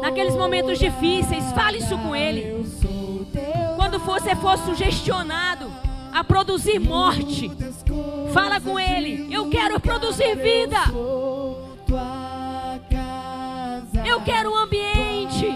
[0.00, 2.66] Naqueles momentos difíceis, fale isso com Ele.
[3.76, 5.70] Quando você for sugestionado
[6.12, 7.50] a produzir morte,
[8.32, 9.32] fala com Ele.
[9.32, 10.78] Eu quero produzir vida.
[14.04, 15.46] Eu quero um ambiente.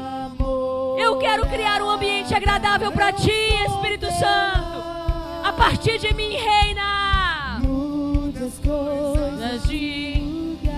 [0.98, 3.30] Eu quero criar um ambiente agradável para ti,
[3.68, 4.76] Espírito Santo.
[5.44, 7.15] A partir de mim reina.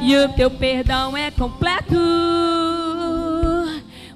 [0.08, 1.94] E o teu perdão é completo.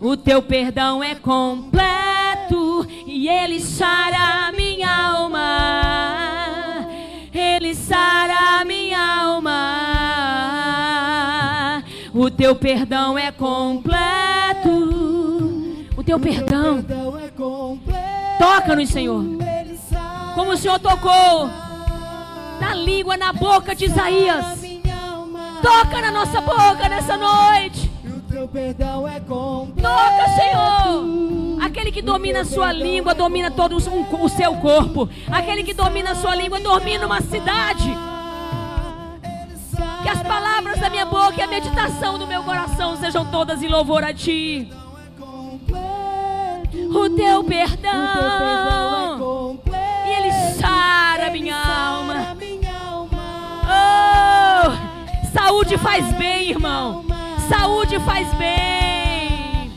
[0.01, 2.86] O teu perdão é completo.
[3.07, 6.88] E ele sara a minha alma.
[7.30, 9.53] Ele sara a minha alma.
[12.14, 14.70] O teu perdão é completo.
[15.95, 16.82] O teu perdão.
[18.38, 19.22] Toca-nos, Senhor.
[20.34, 21.51] Como o Senhor tocou
[22.59, 24.62] na língua, na boca de Isaías.
[25.63, 27.91] Toca na nossa boca nessa noite.
[28.05, 29.89] O teu perdão é completo.
[29.89, 31.63] Toca, Senhor.
[31.65, 35.09] Aquele que domina a sua língua, domina todo o- seu corpo.
[35.31, 37.97] Aquele que domina a sua língua, domina uma cidade.
[40.03, 43.69] Que as palavras da minha boca e a meditação do meu coração sejam todas em
[43.69, 44.69] louvor a Ti.
[46.95, 47.93] O Teu perdão
[49.73, 50.09] é.
[50.09, 52.12] E Ele sara minha alma.
[55.33, 57.05] Saúde faz bem, irmão.
[57.49, 59.72] Saúde faz bem.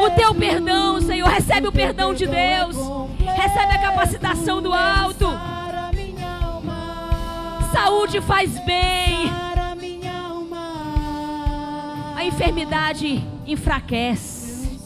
[0.00, 2.76] O teu perdão, Senhor, recebe o perdão de Deus.
[3.18, 5.26] Recebe a capacitação do alto.
[7.72, 9.30] Saúde faz bem.
[12.16, 14.80] A enfermidade enfraquece,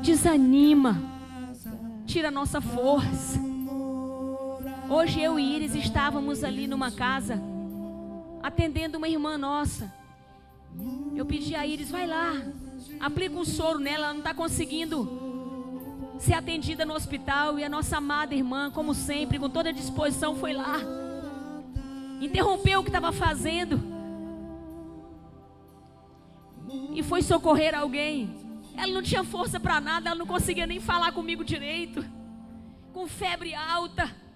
[0.00, 1.02] desanima,
[2.06, 3.49] tira a nossa força.
[4.92, 7.40] Hoje eu e Iris estávamos ali numa casa,
[8.42, 9.94] atendendo uma irmã nossa.
[11.14, 12.32] Eu pedi a Iris, vai lá,
[12.98, 15.08] aplica um soro nela, ela não está conseguindo
[16.18, 17.56] ser atendida no hospital.
[17.56, 20.78] E a nossa amada irmã, como sempre, com toda a disposição, foi lá.
[22.20, 23.80] Interrompeu o que estava fazendo.
[26.92, 28.34] E foi socorrer alguém.
[28.76, 32.04] Ela não tinha força para nada, ela não conseguia nem falar comigo direito.
[32.92, 34.28] Com febre alta.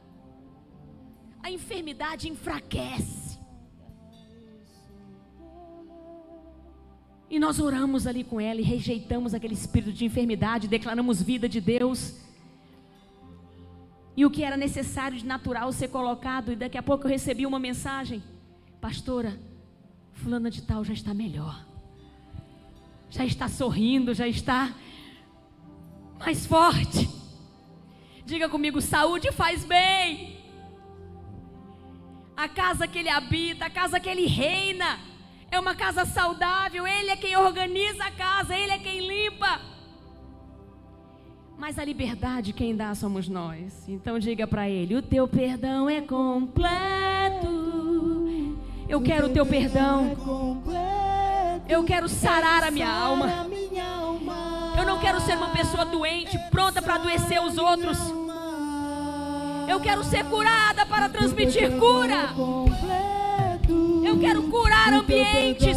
[1.44, 3.38] A enfermidade enfraquece.
[7.28, 11.60] E nós oramos ali com ela e rejeitamos aquele espírito de enfermidade, declaramos vida de
[11.60, 12.18] Deus.
[14.16, 17.44] E o que era necessário de natural ser colocado, e daqui a pouco eu recebi
[17.44, 18.22] uma mensagem:
[18.80, 19.38] Pastora,
[20.14, 21.62] Fulana de Tal já está melhor,
[23.10, 24.74] já está sorrindo, já está
[26.18, 27.06] mais forte.
[28.24, 30.43] Diga comigo: saúde faz bem.
[32.36, 34.98] A casa que ele habita, a casa que ele reina,
[35.50, 36.86] é uma casa saudável.
[36.86, 39.60] Ele é quem organiza a casa, ele é quem limpa.
[41.56, 43.88] Mas a liberdade quem dá somos nós.
[43.88, 47.46] Então diga para ele: o teu perdão é completo.
[48.88, 50.16] Eu quero o teu perdão.
[51.68, 53.44] Eu quero sarar a minha Sara alma.
[53.44, 54.74] minha alma.
[54.76, 58.23] Eu não quero ser uma pessoa doente, pronta para adoecer os outros.
[59.68, 62.30] Eu quero ser curada para transmitir cura.
[64.04, 65.76] Eu quero curar ambientes.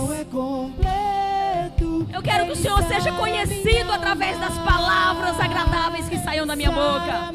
[2.14, 6.72] Eu quero que o Senhor seja conhecido através das palavras agradáveis que saiam da minha
[6.72, 7.34] boca.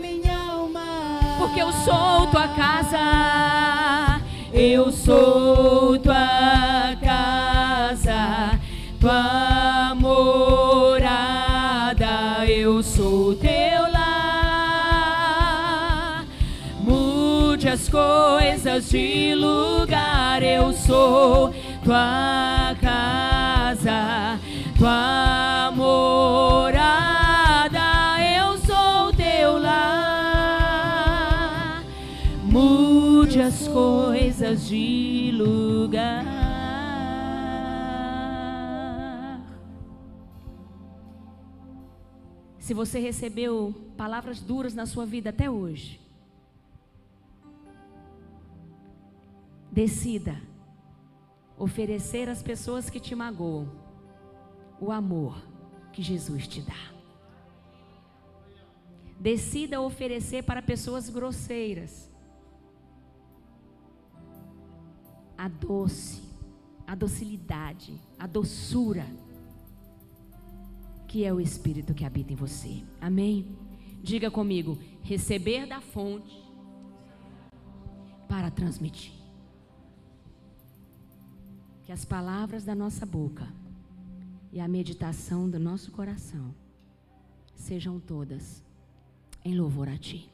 [1.39, 4.21] Porque eu sou tua casa.
[4.53, 7.12] Eu sou tua casa.
[18.81, 20.43] De lugar.
[20.43, 21.53] Eu sou
[21.85, 24.39] tua casa.
[24.79, 27.01] Tua morada.
[28.21, 29.93] Eu sou teu lar.
[32.45, 36.25] Mude as coisas de lugar.
[42.59, 46.02] Se você recebeu palavras duras na sua vida até hoje,
[49.73, 50.39] decida
[51.57, 53.73] oferecer às pessoas que te magoam
[54.79, 55.43] o amor
[55.93, 56.93] que Jesus te dá.
[59.19, 62.11] Decida oferecer para pessoas grosseiras
[65.39, 66.23] a doce,
[66.87, 69.07] a docilidade, a doçura
[71.09, 72.83] que é o Espírito que habita em você.
[73.01, 73.57] Amém?
[74.03, 76.43] Diga comigo: receber da fonte
[78.29, 79.22] para transmitir.
[81.85, 83.47] Que as palavras da nossa boca
[84.53, 86.55] e a meditação do nosso coração
[87.55, 88.63] sejam todas
[89.45, 90.31] em louvor a Ti.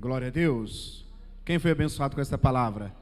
[0.00, 1.06] Glória a Deus.
[1.44, 2.94] Quem foi abençoado com essa palavra?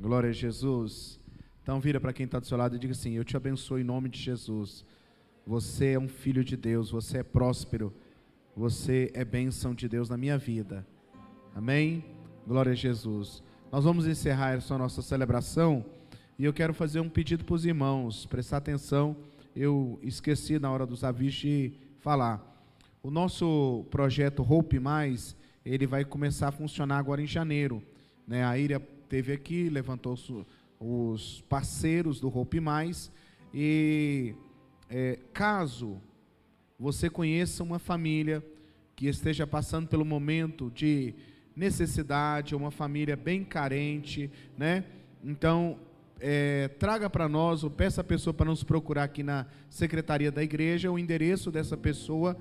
[0.00, 1.20] Glória a Jesus.
[1.62, 3.84] Então vira para quem está do seu lado e diga assim: Eu te abençoo em
[3.84, 4.84] nome de Jesus.
[5.46, 7.92] Você é um filho de Deus, você é próspero,
[8.56, 10.86] você é bênção de Deus na minha vida.
[11.54, 12.04] Amém?
[12.46, 13.42] Glória a Jesus.
[13.72, 15.82] Nós vamos encerrar essa nossa celebração
[16.38, 19.16] e eu quero fazer um pedido para os irmãos, prestar atenção.
[19.56, 22.68] Eu esqueci na hora dos avisos de falar.
[23.02, 27.82] O nosso projeto Hope Mais, ele vai começar a funcionar agora em janeiro.
[28.28, 28.44] Né?
[28.44, 30.18] A Ira teve aqui, levantou
[30.78, 33.10] os parceiros do Hope Mais
[33.54, 34.34] e
[34.90, 35.98] é, caso
[36.78, 38.44] você conheça uma família
[38.94, 41.14] que esteja passando pelo momento de
[41.54, 44.84] necessidade, uma família bem carente, né?
[45.24, 45.78] Então,
[46.20, 50.42] é, traga para nós, ou peça a pessoa para nos procurar aqui na secretaria da
[50.42, 52.36] igreja, o endereço dessa pessoa.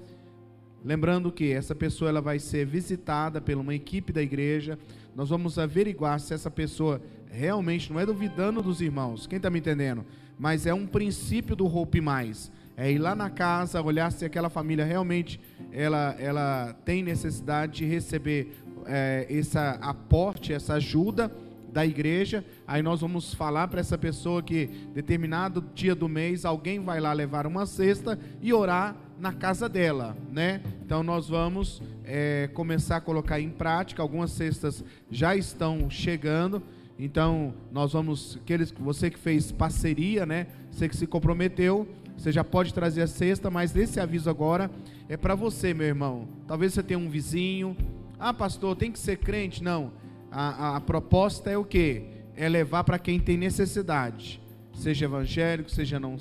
[0.83, 4.79] Lembrando que essa pessoa ela vai ser visitada por uma equipe da igreja.
[5.15, 7.01] Nós vamos averiguar se essa pessoa
[7.31, 10.05] realmente, não é duvidando dos irmãos, quem está me entendendo?
[10.37, 12.51] Mas é um princípio do Hope Mais.
[12.75, 15.39] É ir lá na casa, olhar se aquela família realmente
[15.71, 21.31] ela, ela tem necessidade de receber é, esse aporte, essa ajuda
[21.71, 22.43] da igreja.
[22.67, 27.13] Aí nós vamos falar para essa pessoa que determinado dia do mês alguém vai lá
[27.13, 30.61] levar uma cesta e orar na casa dela, né?
[30.83, 34.01] Então nós vamos é, começar a colocar em prática.
[34.01, 36.61] Algumas cestas já estão chegando.
[36.99, 40.47] Então nós vamos, aqueles, você que fez parceria, né?
[40.71, 44.69] Você que se comprometeu, você já pode trazer a cesta, mas esse aviso agora
[45.07, 46.27] é para você, meu irmão.
[46.47, 47.75] Talvez você tenha um vizinho.
[48.23, 49.63] Ah, pastor, tem que ser crente?
[49.63, 49.91] Não.
[50.31, 52.03] A, a, a proposta é o que?
[52.35, 54.39] É levar para quem tem necessidade.
[54.75, 56.17] Seja evangélico, seja não,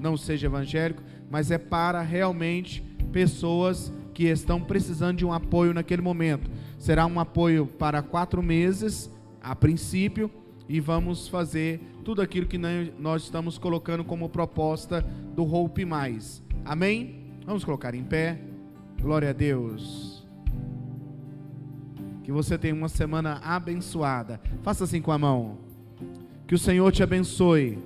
[0.00, 2.82] não seja evangélico, mas é para realmente
[3.12, 6.50] pessoas que estão precisando de um apoio naquele momento.
[6.80, 9.08] Será um apoio para quatro meses,
[9.40, 10.28] a princípio,
[10.68, 16.42] e vamos fazer tudo aquilo que nós estamos colocando como proposta do Hope Mais.
[16.64, 17.38] Amém?
[17.46, 18.40] Vamos colocar em pé.
[19.00, 20.15] Glória a Deus.
[22.26, 24.40] Que você tenha uma semana abençoada.
[24.64, 25.58] Faça assim com a mão.
[26.48, 27.78] Que o Senhor te abençoe.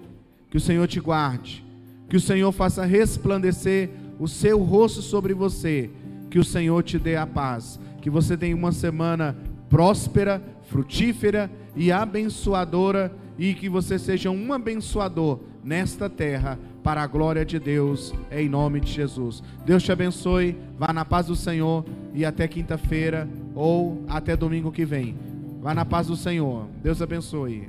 [0.49, 1.62] Que o Senhor te guarde.
[2.09, 5.91] Que o Senhor faça resplandecer o seu rosto sobre você.
[6.30, 7.78] Que o Senhor te dê a paz.
[8.01, 9.36] Que você tenha uma semana
[9.68, 17.45] próspera, frutífera e abençoadora e que você seja um abençoador nesta terra para a glória
[17.45, 19.43] de Deus, em nome de Jesus.
[19.64, 24.85] Deus te abençoe, vá na paz do Senhor e até quinta-feira ou até domingo que
[24.85, 25.16] vem.
[25.61, 26.66] Vá na paz do Senhor.
[26.83, 27.68] Deus abençoe.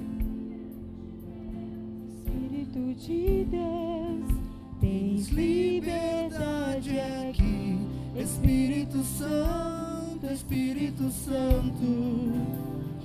[2.07, 4.39] Espírito de Deus,
[4.79, 6.99] tens liberdade
[7.29, 7.77] aqui.
[8.15, 12.31] Espírito Santo, Espírito Santo,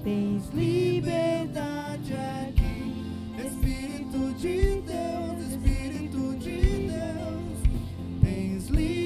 [0.04, 2.94] tens liberdade aqui.
[3.44, 5.85] Espírito de Deus, Espírito